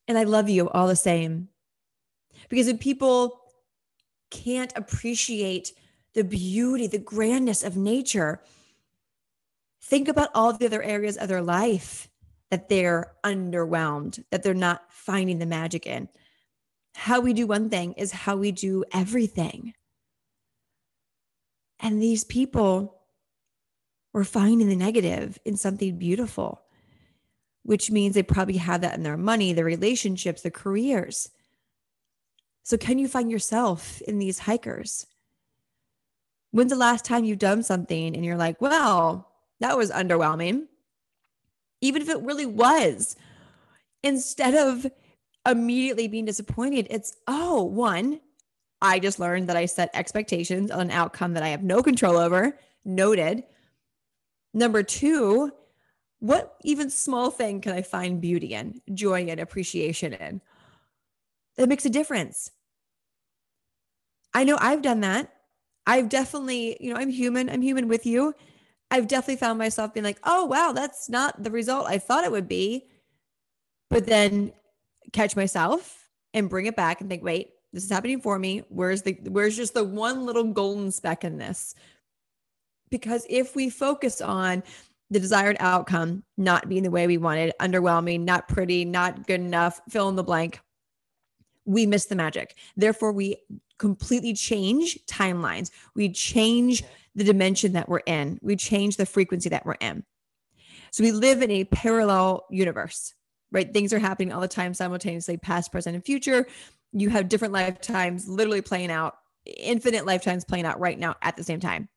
And 0.08 0.18
I 0.18 0.24
love 0.24 0.50
you 0.50 0.68
all 0.68 0.88
the 0.88 0.96
same. 0.96 1.50
Because 2.50 2.68
if 2.68 2.80
people 2.80 3.42
can't 4.32 4.74
appreciate 4.76 5.74
the 6.14 6.24
beauty, 6.24 6.88
the 6.88 6.98
grandness 6.98 7.64
of 7.64 7.76
nature, 7.76 8.42
think 9.82 10.08
about 10.08 10.30
all 10.34 10.54
the 10.54 10.66
other 10.66 10.82
areas 10.82 11.18
of 11.18 11.28
their 11.28 11.42
life 11.42 12.10
that 12.52 12.70
they're 12.70 13.14
underwhelmed, 13.24 14.24
that 14.32 14.44
they're 14.44 14.54
not 14.54 14.84
finding 14.90 15.40
the 15.40 15.46
magic 15.46 15.86
in. 15.86 16.08
How 16.96 17.20
we 17.20 17.34
do 17.34 17.48
one 17.48 17.70
thing 17.70 17.94
is 17.94 18.12
how 18.12 18.38
we 18.38 18.52
do 18.52 18.84
everything. 18.94 19.74
And 21.80 22.02
these 22.02 22.24
people 22.24 23.02
were 24.14 24.24
finding 24.24 24.70
the 24.70 24.76
negative 24.76 25.38
in 25.44 25.58
something 25.58 25.98
beautiful 25.98 26.66
which 27.66 27.90
means 27.90 28.14
they 28.14 28.22
probably 28.24 28.58
have 28.58 28.82
that 28.82 28.94
in 28.94 29.02
their 29.02 29.18
money, 29.18 29.52
their 29.52 29.66
relationships, 29.66 30.44
their 30.44 30.52
careers. 30.52 31.32
So, 32.66 32.78
can 32.78 32.98
you 32.98 33.08
find 33.08 33.30
yourself 33.30 34.02
in 34.02 34.18
these 34.18 34.40
hikers? 34.40 35.06
When's 36.50 36.72
the 36.72 36.76
last 36.76 37.06
time 37.06 37.24
you've 37.24 37.38
done 37.38 37.62
something 37.62 38.16
and 38.16 38.26
you're 38.26 38.38
like, 38.38 38.60
well, 38.60 39.32
that 39.60 39.78
was 39.78 39.92
underwhelming. 39.92 40.66
Even 41.82 42.02
if 42.02 42.10
it 42.10 42.24
really 42.24 42.48
was, 42.48 43.16
instead 44.02 44.56
of 44.56 44.88
immediately 45.48 46.08
being 46.08 46.26
disappointed, 46.26 46.88
it's, 46.90 47.16
oh, 47.28 47.62
one, 47.62 48.20
I 48.82 48.98
just 48.98 49.20
learned 49.20 49.48
that 49.50 49.58
I 49.58 49.68
set 49.68 49.92
expectations 49.94 50.72
on 50.72 50.82
an 50.82 50.92
outcome 50.92 51.34
that 51.34 51.44
I 51.44 51.50
have 51.50 51.62
no 51.62 51.84
control 51.84 52.18
over. 52.18 52.58
Noted. 52.84 53.44
Number 54.56 54.82
two, 54.82 55.52
what 56.18 56.56
even 56.64 56.90
small 56.90 57.30
thing 57.30 57.62
can 57.62 57.74
I 57.74 57.84
find 57.84 58.20
beauty 58.20 58.56
in, 58.56 58.82
joy 58.92 59.26
in, 59.26 59.38
appreciation 59.38 60.14
in? 60.14 60.42
That 61.58 61.70
makes 61.70 61.86
a 61.86 61.92
difference. 61.92 62.50
I 64.36 64.44
know 64.44 64.58
I've 64.60 64.82
done 64.82 65.00
that. 65.00 65.32
I've 65.88 66.10
definitely, 66.10 66.78
you 66.80 66.94
know, 66.94 67.00
I'm 67.00 67.10
human. 67.10 67.50
I'm 67.50 67.62
human 67.62 67.88
with 67.88 68.06
you. 68.06 68.36
I've 68.92 69.08
definitely 69.08 69.38
found 69.38 69.58
myself 69.58 69.94
being 69.94 70.04
like, 70.04 70.20
oh, 70.26 70.46
wow, 70.46 70.74
that's 70.74 71.10
not 71.10 71.42
the 71.42 71.50
result 71.50 71.88
I 71.88 71.98
thought 71.98 72.26
it 72.26 72.32
would 72.32 72.48
be. 72.48 72.86
But 73.90 74.06
then 74.06 74.52
catch 75.14 75.36
myself 75.36 76.10
and 76.34 76.50
bring 76.50 76.66
it 76.66 76.76
back 76.76 77.00
and 77.00 77.10
think, 77.10 77.24
wait, 77.24 77.52
this 77.72 77.86
is 77.86 77.90
happening 77.90 78.20
for 78.20 78.38
me. 78.38 78.64
Where's 78.70 79.04
the, 79.04 79.18
where's 79.24 79.56
just 79.56 79.74
the 79.74 79.84
one 79.84 80.26
little 80.26 80.44
golden 80.44 80.92
speck 80.92 81.24
in 81.24 81.38
this? 81.38 81.74
Because 82.90 83.26
if 83.30 83.56
we 83.56 83.70
focus 83.70 84.22
on 84.22 84.64
the 85.12 85.20
desired 85.20 85.58
outcome 85.60 86.24
not 86.38 86.68
being 86.68 86.84
the 86.84 86.92
way 86.92 87.08
we 87.08 87.18
wanted, 87.18 87.54
underwhelming, 87.62 88.22
not 88.22 88.48
pretty, 88.48 88.84
not 88.86 89.28
good 89.28 89.40
enough, 89.40 89.82
fill 89.90 90.10
in 90.10 90.16
the 90.16 90.24
blank, 90.24 90.60
we 91.66 91.86
miss 91.86 92.06
the 92.06 92.16
magic. 92.16 92.56
Therefore, 92.76 93.12
we 93.12 93.38
completely 93.78 94.34
change 94.34 95.00
timelines. 95.08 95.72
We 95.96 96.10
change 96.10 96.84
the 97.16 97.24
dimension 97.24 97.74
that 97.74 97.88
we're 97.88 98.02
in, 98.06 98.40
we 98.42 98.56
change 98.56 98.98
the 98.98 99.06
frequency 99.06 99.50
that 99.50 99.66
we're 99.66 99.74
in. 99.74 100.04
So 100.92 101.04
we 101.04 101.12
live 101.12 101.42
in 101.42 101.52
a 101.52 101.66
parallel 101.66 102.46
universe, 102.50 103.14
right? 103.52 103.72
Things 103.72 103.94
are 103.94 104.00
happening 104.00 104.32
all 104.32 104.42
the 104.42 104.48
time 104.48 104.74
simultaneously, 104.74 105.38
past, 105.38 105.72
present, 105.72 105.96
and 105.96 106.06
future. 106.06 106.48
You 106.94 107.10
have 107.10 107.30
different 107.30 107.54
lifetimes 107.54 108.28
literally 108.28 108.62
playing 108.62 108.92
out, 108.92 109.18
infinite 109.46 110.06
lifetimes 110.06 110.46
playing 110.46 110.66
out 110.66 110.80
right 110.80 110.98
now 110.98 111.16
at 111.22 111.36
the 111.36 111.44
same 111.44 111.60
time 111.60 111.90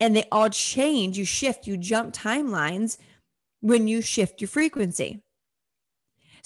and 0.00 0.14
they 0.14 0.24
all 0.30 0.50
change. 0.50 1.18
You 1.18 1.24
shift, 1.24 1.66
you 1.66 1.76
jump 1.76 2.14
timelines 2.14 2.98
when 3.60 3.88
you 3.88 4.02
shift 4.02 4.40
your 4.40 4.48
frequency. 4.48 5.22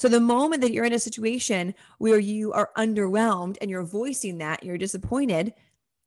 So 0.00 0.08
the 0.08 0.18
moment 0.18 0.62
that 0.62 0.72
you're 0.72 0.86
in 0.86 0.94
a 0.94 0.98
situation 0.98 1.74
where 1.98 2.18
you 2.18 2.54
are 2.54 2.70
underwhelmed 2.78 3.58
and 3.60 3.70
you're 3.70 3.82
voicing 3.82 4.38
that, 4.38 4.62
you're 4.62 4.78
disappointed, 4.78 5.52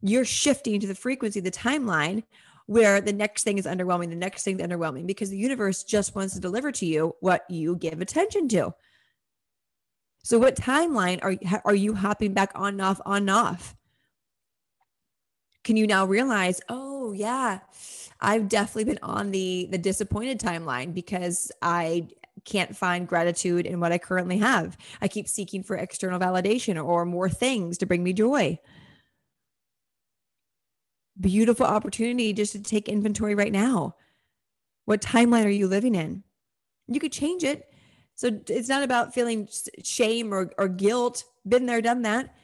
you're 0.02 0.26
shifting 0.26 0.80
to 0.80 0.88
the 0.88 0.96
frequency, 0.96 1.40
the 1.42 1.52
timeline 1.52 2.24
where 2.66 3.00
the 3.02 3.14
next 3.14 3.44
thing 3.44 3.60
is 3.60 3.68
underwhelming, 3.68 4.10
the 4.10 4.16
next 4.16 4.42
thing 4.42 4.60
is 4.60 4.68
underwhelming 4.68 5.06
because 5.06 5.30
the 5.30 5.38
universe 5.38 5.84
just 5.84 6.16
wants 6.16 6.34
to 6.34 6.40
deliver 6.40 6.72
to 6.72 6.88
you 6.88 7.16
what 7.20 7.46
you 7.52 7.76
give 7.76 8.02
attention 8.02 8.48
to. 8.48 8.74
So 10.24 10.40
what 10.40 10.56
timeline 10.56 11.20
are 11.22 11.62
are 11.64 11.76
you 11.76 11.94
hopping 11.94 12.34
back 12.34 12.52
on 12.56 12.74
and 12.74 12.82
off 12.82 13.00
on 13.06 13.30
off? 13.30 13.76
can 15.64 15.78
you 15.78 15.88
now 15.88 16.06
realize, 16.06 16.60
oh 16.70 17.14
yeah, 17.14 17.60
I've 18.20 18.50
definitely 18.50 18.86
been 18.86 19.00
on 19.02 19.32
the 19.32 19.68
the 19.72 19.78
disappointed 19.78 20.40
timeline 20.40 20.94
because 20.94 21.52
I 21.62 22.08
can't 22.46 22.76
find 22.76 23.08
gratitude 23.08 23.66
in 23.66 23.80
what 23.80 23.92
I 23.92 23.98
currently 23.98 24.38
have. 24.38 24.78
I 25.02 25.08
keep 25.08 25.28
seeking 25.28 25.64
for 25.64 25.76
external 25.76 26.20
validation 26.20 26.84
or 26.84 27.06
more 27.06 27.30
things 27.30 27.78
to 27.80 27.86
bring 27.86 28.04
me 28.04 28.14
joy. 28.14 28.60
Beautiful 31.20 31.66
opportunity 31.66 32.34
just 32.34 32.54
to 32.54 32.62
take 32.62 32.90
inventory 32.90 33.36
right 33.36 33.52
now. 33.52 33.96
What 34.86 35.02
timeline 35.02 35.46
are 35.46 35.50
you 35.50 35.68
living 35.68 35.96
in? 35.96 36.24
You 36.88 37.00
could 37.00 37.12
change 37.12 37.44
it. 37.44 37.74
So 38.16 38.30
it's 38.48 38.70
not 38.70 38.84
about 38.84 39.14
feeling 39.14 39.48
shame 39.84 40.34
or, 40.34 40.52
or 40.58 40.68
guilt. 40.68 41.24
Been 41.48 41.66
there, 41.66 41.82
done 41.82 42.02
that 42.04 42.36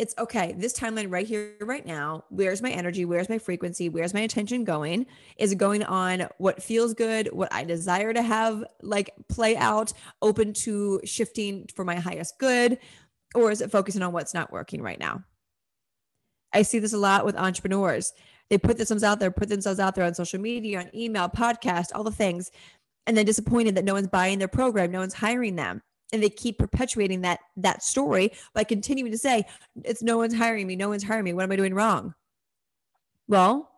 it's 0.00 0.14
okay 0.18 0.54
this 0.56 0.72
timeline 0.72 1.12
right 1.12 1.26
here 1.26 1.52
right 1.60 1.84
now 1.84 2.24
where's 2.30 2.62
my 2.62 2.70
energy? 2.70 3.04
Where's 3.04 3.28
my 3.28 3.36
frequency? 3.38 3.90
Where's 3.90 4.14
my 4.14 4.20
attention 4.20 4.64
going? 4.64 5.04
Is 5.36 5.52
it 5.52 5.56
going 5.56 5.82
on 5.84 6.26
what 6.38 6.62
feels 6.62 6.94
good 6.94 7.28
what 7.32 7.52
i 7.52 7.64
desire 7.64 8.14
to 8.14 8.22
have 8.22 8.64
like 8.80 9.10
play 9.28 9.56
out 9.58 9.92
open 10.22 10.54
to 10.54 11.02
shifting 11.04 11.68
for 11.76 11.84
my 11.84 11.96
highest 11.96 12.38
good 12.38 12.78
or 13.34 13.50
is 13.50 13.60
it 13.60 13.70
focusing 13.70 14.02
on 14.02 14.12
what's 14.12 14.32
not 14.32 14.50
working 14.50 14.82
right 14.82 14.98
now? 14.98 15.22
I 16.52 16.62
see 16.62 16.78
this 16.78 16.94
a 16.94 16.98
lot 16.98 17.26
with 17.26 17.36
entrepreneurs. 17.36 18.12
They 18.48 18.58
put 18.58 18.78
themselves 18.78 19.04
out 19.04 19.20
there 19.20 19.30
put 19.30 19.50
themselves 19.50 19.78
out 19.78 19.94
there 19.94 20.06
on 20.06 20.14
social 20.14 20.40
media 20.40 20.80
on 20.80 20.96
email 20.96 21.28
podcast 21.28 21.88
all 21.94 22.04
the 22.04 22.10
things 22.10 22.50
and 23.06 23.18
then 23.18 23.26
disappointed 23.26 23.74
that 23.74 23.84
no 23.84 23.92
one's 23.94 24.08
buying 24.08 24.38
their 24.38 24.48
program 24.48 24.90
no 24.90 25.00
one's 25.00 25.14
hiring 25.14 25.56
them 25.56 25.82
and 26.12 26.22
they 26.22 26.30
keep 26.30 26.58
perpetuating 26.58 27.20
that 27.22 27.40
that 27.56 27.82
story 27.82 28.32
by 28.54 28.64
continuing 28.64 29.12
to 29.12 29.18
say 29.18 29.44
it's 29.84 30.02
no 30.02 30.18
one's 30.18 30.34
hiring 30.34 30.66
me 30.66 30.76
no 30.76 30.88
one's 30.88 31.04
hiring 31.04 31.24
me 31.24 31.32
what 31.32 31.44
am 31.44 31.52
i 31.52 31.56
doing 31.56 31.74
wrong? 31.74 32.14
Well 33.28 33.68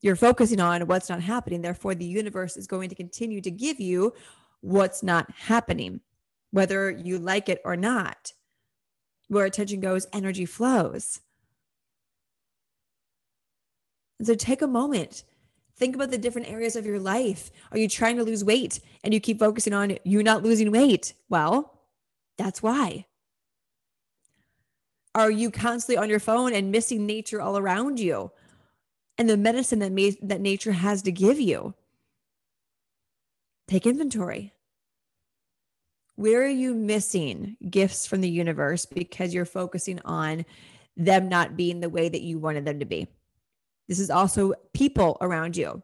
you're 0.00 0.16
focusing 0.16 0.58
on 0.58 0.88
what's 0.88 1.08
not 1.08 1.22
happening. 1.22 1.62
Therefore 1.62 1.94
the 1.94 2.04
universe 2.04 2.56
is 2.56 2.66
going 2.66 2.88
to 2.88 2.94
continue 2.94 3.40
to 3.40 3.50
give 3.50 3.80
you 3.80 4.12
what's 4.60 5.02
not 5.02 5.30
happening 5.30 6.00
whether 6.50 6.90
you 6.90 7.18
like 7.18 7.48
it 7.48 7.60
or 7.64 7.76
not 7.76 8.32
where 9.28 9.46
attention 9.46 9.80
goes 9.80 10.06
energy 10.12 10.44
flows. 10.44 11.20
And 14.18 14.26
so 14.26 14.34
take 14.34 14.62
a 14.62 14.66
moment 14.66 15.24
think 15.82 15.96
about 15.96 16.12
the 16.12 16.18
different 16.18 16.48
areas 16.48 16.76
of 16.76 16.86
your 16.86 17.00
life. 17.00 17.50
Are 17.72 17.78
you 17.78 17.88
trying 17.88 18.16
to 18.16 18.22
lose 18.22 18.44
weight 18.44 18.78
and 19.02 19.12
you 19.12 19.18
keep 19.18 19.40
focusing 19.40 19.72
on 19.72 19.98
you 20.04 20.22
not 20.22 20.44
losing 20.44 20.70
weight? 20.70 21.12
Well, 21.28 21.80
that's 22.38 22.62
why. 22.62 23.06
Are 25.16 25.30
you 25.30 25.50
constantly 25.50 26.00
on 26.00 26.08
your 26.08 26.20
phone 26.20 26.54
and 26.54 26.70
missing 26.70 27.04
nature 27.04 27.40
all 27.40 27.58
around 27.58 27.98
you 27.98 28.30
and 29.18 29.28
the 29.28 29.36
medicine 29.36 29.80
that 29.80 30.16
that 30.22 30.40
nature 30.40 30.70
has 30.70 31.02
to 31.02 31.10
give 31.10 31.40
you? 31.40 31.74
Take 33.66 33.84
inventory. 33.84 34.52
Where 36.14 36.44
are 36.44 36.46
you 36.46 36.74
missing 36.74 37.56
gifts 37.68 38.06
from 38.06 38.20
the 38.20 38.30
universe 38.30 38.86
because 38.86 39.34
you're 39.34 39.44
focusing 39.44 40.00
on 40.04 40.44
them 40.96 41.28
not 41.28 41.56
being 41.56 41.80
the 41.80 41.88
way 41.88 42.08
that 42.08 42.22
you 42.22 42.38
wanted 42.38 42.66
them 42.66 42.78
to 42.78 42.84
be? 42.84 43.08
This 43.92 44.00
is 44.00 44.08
also 44.08 44.54
people 44.72 45.18
around 45.20 45.54
you. 45.54 45.82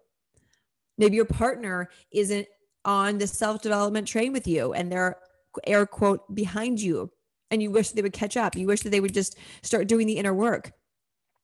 Maybe 0.96 1.16
your 1.16 1.26
partner 1.26 1.90
isn't 2.10 2.48
on 2.86 3.18
the 3.18 3.26
self 3.26 3.60
development 3.60 4.08
train 4.08 4.32
with 4.32 4.46
you 4.46 4.72
and 4.72 4.90
they're 4.90 5.18
air 5.66 5.84
quote 5.84 6.34
behind 6.34 6.80
you 6.80 7.12
and 7.50 7.62
you 7.62 7.70
wish 7.70 7.90
they 7.90 8.00
would 8.00 8.14
catch 8.14 8.34
up. 8.38 8.56
You 8.56 8.66
wish 8.66 8.80
that 8.80 8.88
they 8.88 9.00
would 9.00 9.12
just 9.12 9.36
start 9.60 9.88
doing 9.88 10.06
the 10.06 10.16
inner 10.16 10.32
work 10.32 10.72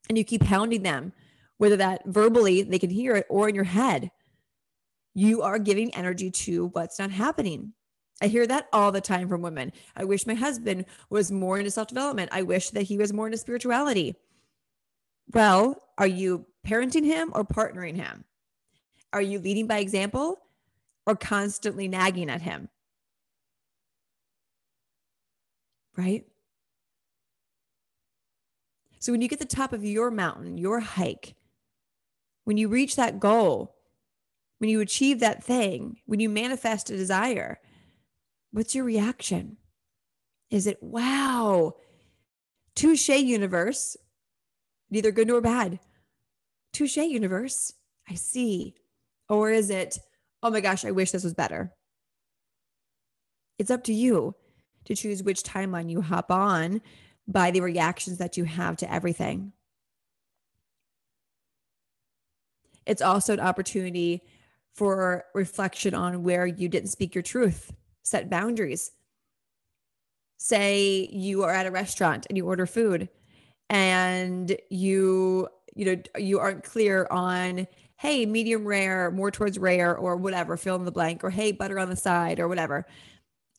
and 0.09 0.17
you 0.17 0.25
keep 0.25 0.43
hounding 0.43 0.83
them, 0.83 1.13
whether 1.59 1.77
that 1.77 2.01
verbally 2.07 2.63
they 2.63 2.79
can 2.79 2.89
hear 2.89 3.15
it 3.15 3.27
or 3.29 3.47
in 3.47 3.55
your 3.55 3.65
head. 3.65 4.11
You 5.13 5.43
are 5.43 5.59
giving 5.59 5.95
energy 5.95 6.31
to 6.31 6.69
what's 6.69 6.99
not 6.99 7.11
happening. 7.11 7.75
I 8.23 8.29
hear 8.29 8.47
that 8.47 8.69
all 8.73 8.91
the 8.91 9.03
time 9.03 9.29
from 9.29 9.43
women. 9.43 9.71
I 9.97 10.05
wish 10.05 10.27
my 10.27 10.33
husband 10.33 10.87
was 11.11 11.31
more 11.31 11.59
into 11.59 11.71
self 11.71 11.89
development. 11.89 12.31
I 12.33 12.41
wish 12.41 12.71
that 12.71 12.85
he 12.85 12.97
was 12.97 13.13
more 13.13 13.27
into 13.27 13.37
spirituality. 13.37 14.17
Well, 15.35 15.77
are 15.99 16.07
you 16.07 16.47
parenting 16.65 17.05
him 17.05 17.31
or 17.35 17.45
partnering 17.45 17.97
him? 17.97 18.25
Are 19.13 19.23
you 19.23 19.39
leading 19.39 19.67
by 19.67 19.79
example 19.79 20.41
or 21.07 21.15
constantly 21.15 21.87
nagging 21.87 22.31
at 22.31 22.43
him? 22.43 22.69
Right? 25.97 26.25
So 28.99 29.13
when 29.13 29.21
you 29.21 29.29
get 29.29 29.39
the 29.39 29.45
top 29.45 29.73
of 29.73 29.85
your 29.85 30.11
mountain, 30.11 30.59
your 30.59 30.81
hike, 30.81 31.35
when 32.45 32.57
you 32.57 32.69
reach 32.69 32.97
that 32.97 33.21
goal, 33.21 33.77
when 34.59 34.71
you 34.71 34.81
achieve 34.81 35.21
that 35.21 35.45
thing, 35.45 35.99
when 36.07 36.21
you 36.21 36.29
manifest 36.29 36.91
a 36.91 36.97
desire, 36.97 37.61
what's 38.51 38.75
your 38.75 38.85
reaction? 38.85 39.59
Is 40.51 40.67
it, 40.67 40.83
wow, 40.83 41.75
touche 42.75 43.09
universe, 43.09 43.97
neither 44.91 45.11
good 45.11 45.29
nor 45.29 45.41
bad? 45.41 45.81
Touche 46.75 46.97
universe. 46.99 47.73
I 48.09 48.15
see. 48.15 48.75
Or 49.29 49.51
is 49.51 49.71
it 49.71 49.99
oh 50.43 50.51
my 50.51 50.61
gosh 50.61 50.85
i 50.85 50.91
wish 50.91 51.11
this 51.11 51.25
was 51.25 51.33
better? 51.33 51.73
It's 53.59 53.71
up 53.71 53.85
to 53.85 53.95
you 53.95 54.35
to 54.85 54.95
choose 54.95 55.23
which 55.23 55.43
timeline 55.43 55.89
you 55.89 56.03
hop 56.03 56.31
on 56.31 56.83
by 57.27 57.51
the 57.51 57.63
reactions 57.63 58.19
that 58.19 58.37
you 58.37 58.45
have 58.45 58.77
to 58.79 58.93
everything. 58.93 59.53
It's 62.85 63.01
also 63.01 63.33
an 63.33 63.41
opportunity 63.41 64.23
for 64.75 65.25
reflection 65.35 65.95
on 65.95 66.23
where 66.23 66.47
you 66.47 66.69
didn't 66.69 66.91
speak 66.91 67.15
your 67.15 67.23
truth 67.23 67.73
set 68.03 68.29
boundaries. 68.29 68.91
Say 70.37 71.09
you 71.11 71.45
are 71.45 71.53
at 71.53 71.65
a 71.65 71.71
restaurant 71.71 72.27
and 72.29 72.37
you 72.37 72.47
order 72.47 72.67
food 72.67 73.09
and 73.71 74.57
you 74.71 75.49
you 75.75 75.85
know 75.85 76.03
you 76.19 76.39
aren't 76.39 76.65
clear 76.65 77.07
on 77.11 77.67
hey, 78.05 78.27
medium 78.27 78.67
rare, 78.67 79.11
more 79.11 79.31
towards 79.31 79.59
rare, 79.59 79.97
or 79.97 80.17
whatever, 80.17 80.57
fill 80.57 80.77
in 80.77 80.85
the 80.85 80.93
blank, 80.93 81.25
or 81.25 81.31
hey, 81.31 81.53
butter 81.53 81.79
on 81.79 81.89
the 81.89 81.97
side, 81.97 82.39
or 82.39 82.49
whatever. 82.49 82.87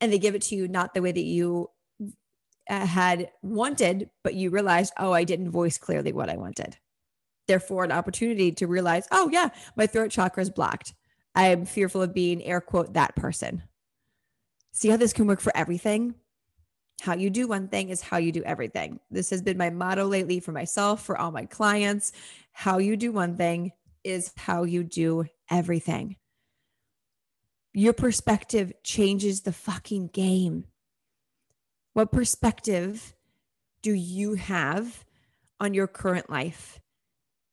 And 0.01 0.13
they 0.13 0.19
give 0.19 0.35
it 0.35 0.43
to 0.43 0.55
you 0.55 0.67
not 0.67 0.93
the 0.93 1.01
way 1.01 1.11
that 1.11 1.23
you 1.23 1.69
uh, 2.69 2.85
had 2.85 3.31
wanted, 3.41 4.09
but 4.23 4.35
you 4.35 4.49
realized, 4.49 4.93
oh, 4.99 5.11
I 5.13 5.23
didn't 5.23 5.51
voice 5.51 5.77
clearly 5.77 6.13
what 6.13 6.29
I 6.29 6.35
wanted. 6.37 6.77
Therefore, 7.47 7.83
an 7.83 7.91
opportunity 7.91 8.51
to 8.51 8.67
realize, 8.67 9.07
oh, 9.11 9.29
yeah, 9.29 9.49
my 9.75 9.87
throat 9.87 10.11
chakra 10.11 10.43
is 10.43 10.49
blocked. 10.49 10.93
I 11.33 11.47
am 11.47 11.65
fearful 11.65 12.01
of 12.01 12.13
being, 12.13 12.43
air 12.43 12.61
quote, 12.61 12.93
that 12.93 13.15
person. 13.15 13.63
See 14.73 14.89
how 14.89 14.97
this 14.97 15.13
can 15.13 15.27
work 15.27 15.39
for 15.39 15.55
everything? 15.55 16.15
How 17.01 17.15
you 17.15 17.29
do 17.29 17.47
one 17.47 17.67
thing 17.67 17.89
is 17.89 18.01
how 18.01 18.17
you 18.17 18.31
do 18.31 18.43
everything. 18.43 18.99
This 19.11 19.29
has 19.29 19.41
been 19.41 19.57
my 19.57 19.69
motto 19.69 20.05
lately 20.05 20.39
for 20.39 20.51
myself, 20.51 21.05
for 21.05 21.17
all 21.17 21.31
my 21.31 21.45
clients. 21.45 22.11
How 22.51 22.77
you 22.77 22.97
do 22.97 23.11
one 23.11 23.35
thing 23.35 23.73
is 24.03 24.31
how 24.37 24.63
you 24.63 24.83
do 24.83 25.25
everything. 25.49 26.15
Your 27.73 27.93
perspective 27.93 28.71
changes 28.83 29.41
the 29.41 29.51
fucking 29.51 30.07
game. 30.07 30.65
What 31.93 32.11
perspective 32.11 33.13
do 33.81 33.91
you 33.91 34.35
have 34.35 35.03
on 35.59 35.73
your 35.73 35.87
current 35.87 36.29
life, 36.29 36.79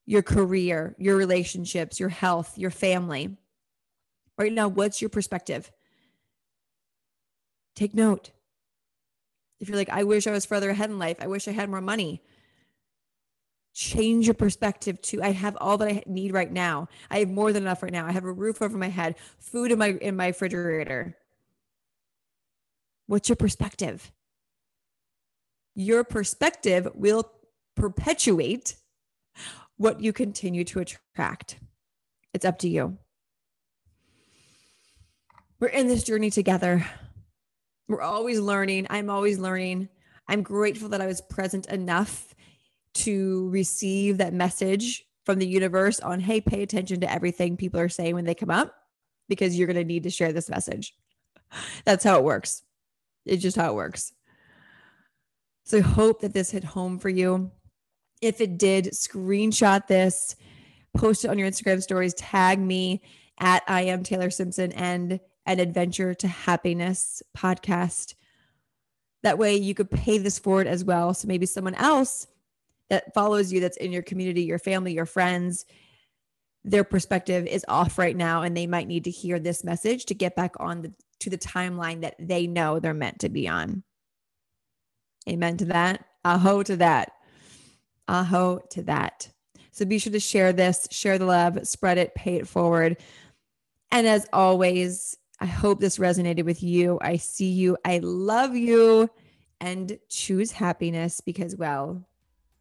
your 0.07 0.23
career, 0.23 0.95
your 0.99 1.17
relationships, 1.17 1.99
your 1.99 2.09
health, 2.09 2.57
your 2.57 2.71
family? 2.71 3.37
Right 4.39 4.53
now, 4.53 4.69
what's 4.69 5.03
your 5.03 5.11
perspective? 5.11 5.71
Take 7.75 7.95
note. 7.95 8.31
If 9.63 9.71
you're 9.71 9.79
like, 9.79 9.89
I 9.89 10.05
wish 10.05 10.27
I 10.27 10.33
was 10.33 10.45
further 10.45 10.69
ahead 10.69 10.91
in 10.91 10.99
life, 10.99 11.17
I 11.21 11.29
wish 11.29 11.49
I 11.49 11.53
had 11.53 11.71
more 11.71 11.81
money 11.81 12.23
change 13.75 14.27
your 14.27 14.35
perspective 14.35 15.01
to 15.01 15.23
I 15.23 15.33
have 15.33 15.57
all 15.61 15.79
that 15.79 15.89
I 15.89 16.03
need 16.07 16.33
right 16.33 16.51
now. 16.51 16.89
I 17.11 17.21
have 17.21 17.31
more 17.31 17.53
than 17.53 17.63
enough 17.63 17.83
right 17.83 17.93
now. 17.93 18.07
I 18.07 18.13
have 18.13 18.25
a 18.25 18.33
roof 18.33 18.61
over 18.61 18.77
my 18.77 18.89
head, 18.89 19.17
food 19.39 19.73
in 19.73 19.79
my 19.79 19.89
in 19.89 20.17
my 20.17 20.29
refrigerator. 20.29 21.17
What's 23.07 23.29
your 23.29 23.37
perspective? 23.37 24.13
Your 25.75 26.05
perspective 26.05 26.89
will 26.95 27.31
perpetuate 27.75 28.77
what 29.77 30.01
you 30.01 30.13
continue 30.13 30.65
to 30.65 30.81
attract. 30.81 31.59
It's 32.35 32.45
up 32.45 32.59
to 32.59 32.69
you. 32.69 32.99
We're 35.59 35.69
in 35.69 35.89
this 35.89 36.03
journey 36.03 36.31
together. 36.31 36.87
We're 37.89 38.03
always 38.03 38.41
learning. 38.41 38.87
I'm 38.91 39.11
always 39.11 39.39
learning. 39.39 39.89
I'm 40.29 40.43
grateful 40.43 40.89
that 40.91 41.01
I 41.01 41.07
was 41.07 41.21
present 41.21 41.67
enough 41.67 42.35
to 42.95 43.49
receive 43.51 44.19
that 44.19 44.33
message 44.33 45.05
from 45.25 45.39
the 45.39 45.47
universe 45.47 46.01
on, 46.01 46.21
hey, 46.21 46.41
pay 46.41 46.63
attention 46.63 47.01
to 47.01 47.13
everything 47.13 47.57
people 47.57 47.81
are 47.81 47.89
saying 47.89 48.15
when 48.15 48.25
they 48.25 48.35
come 48.35 48.51
up 48.51 48.75
because 49.29 49.57
you're 49.57 49.67
going 49.67 49.77
to 49.77 49.85
need 49.85 50.03
to 50.03 50.11
share 50.11 50.33
this 50.33 50.51
message. 50.51 50.95
That's 51.85 52.05
how 52.05 52.19
it 52.19 52.25
works. 52.25 52.63
It's 53.25 53.43
just 53.43 53.57
how 53.57 53.71
it 53.71 53.77
works. 53.77 54.13
So 55.65 55.79
I 55.79 55.81
hope 55.81 56.21
that 56.21 56.35
this 56.35 56.51
hit 56.51 56.65
home 56.65 56.99
for 56.99 57.09
you. 57.09 57.51
If 58.21 58.41
it 58.41 58.59
did, 58.59 58.87
screenshot 58.87 59.87
this, 59.87 60.37
post 60.97 61.25
it 61.25 61.29
on 61.29 61.39
your 61.39 61.49
Instagram 61.49 61.83
stories, 61.83 62.15
tag 62.15 62.59
me 62.59 63.03
at 63.39 63.63
I 63.67 63.83
am 63.83 64.03
Taylor 64.03 64.31
Simpson 64.31 64.73
and 64.73 65.21
an 65.47 65.61
adventure 65.61 66.15
to 66.15 66.29
happiness 66.29 67.23
podcast. 67.37 68.15
That 69.23 69.39
way 69.39 69.57
you 69.57 69.75
could 69.75 69.91
pay 69.91 70.19
this 70.19 70.39
forward 70.39 70.67
as 70.67 70.85
well. 70.85 71.15
So 71.15 71.29
maybe 71.29 71.47
someone 71.47 71.75
else 71.75 72.27
that 72.91 73.15
follows 73.15 73.53
you 73.53 73.61
that's 73.61 73.77
in 73.77 73.93
your 73.93 74.03
community, 74.03 74.43
your 74.43 74.59
family, 74.59 74.93
your 74.93 75.07
friends, 75.07 75.65
their 76.65 76.85
perspective 76.85 77.47
is 77.47 77.65
off 77.69 77.99
right 77.99 78.17
now 78.17 78.43
and 78.43 78.57
they 78.57 78.67
might 78.67 78.87
need 78.87 79.05
to 79.05 79.11
hear 79.11 79.39
this 79.39 79.65
message 79.65 80.07
to 80.07 80.15
get 80.15 80.37
back 80.37 80.55
on 80.61 80.83
the 80.83 80.93
to 81.21 81.31
the 81.31 81.39
timeline 81.39 82.01
that 82.01 82.17
they 82.19 82.49
know 82.49 82.81
they're 82.81 82.95
meant 82.95 83.21
to 83.21 83.29
be 83.29 83.49
on. 83.49 83.85
Amen 85.29 85.57
to 85.59 85.67
that. 85.67 86.05
Aho 86.25 86.65
to 86.65 86.77
that. 86.77 87.13
Aho 88.09 88.59
to 88.71 88.83
that. 88.83 89.31
So 89.71 89.85
be 89.85 89.99
sure 89.99 90.13
to 90.13 90.21
share 90.21 90.53
this, 90.53 90.89
share 90.91 91.19
the 91.19 91.27
love, 91.27 91.67
spread 91.67 91.97
it, 91.97 92.15
pay 92.15 92.37
it 92.37 92.49
forward. 92.49 92.97
And 93.93 94.07
as 94.07 94.27
always, 94.33 95.17
I 95.43 95.47
hope 95.47 95.81
this 95.81 95.99
resonated 95.99 96.45
with 96.45 96.63
you. 96.63 97.01
I 97.03 97.17
see 97.17 97.51
you. 97.51 97.77
I 97.85 97.99
love 97.99 98.55
you. 98.55 99.11
And 99.61 99.99
choose 100.09 100.53
happiness 100.53 101.21
because, 101.21 101.57
well, 101.57 102.07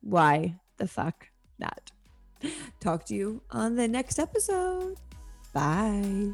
why 0.01 0.55
the 0.77 0.87
fuck 0.87 1.27
not? 1.59 1.91
Talk 2.79 3.05
to 3.05 3.15
you 3.15 3.43
on 3.51 3.75
the 3.75 3.87
next 3.87 4.17
episode. 4.17 4.97
Bye. 5.53 6.31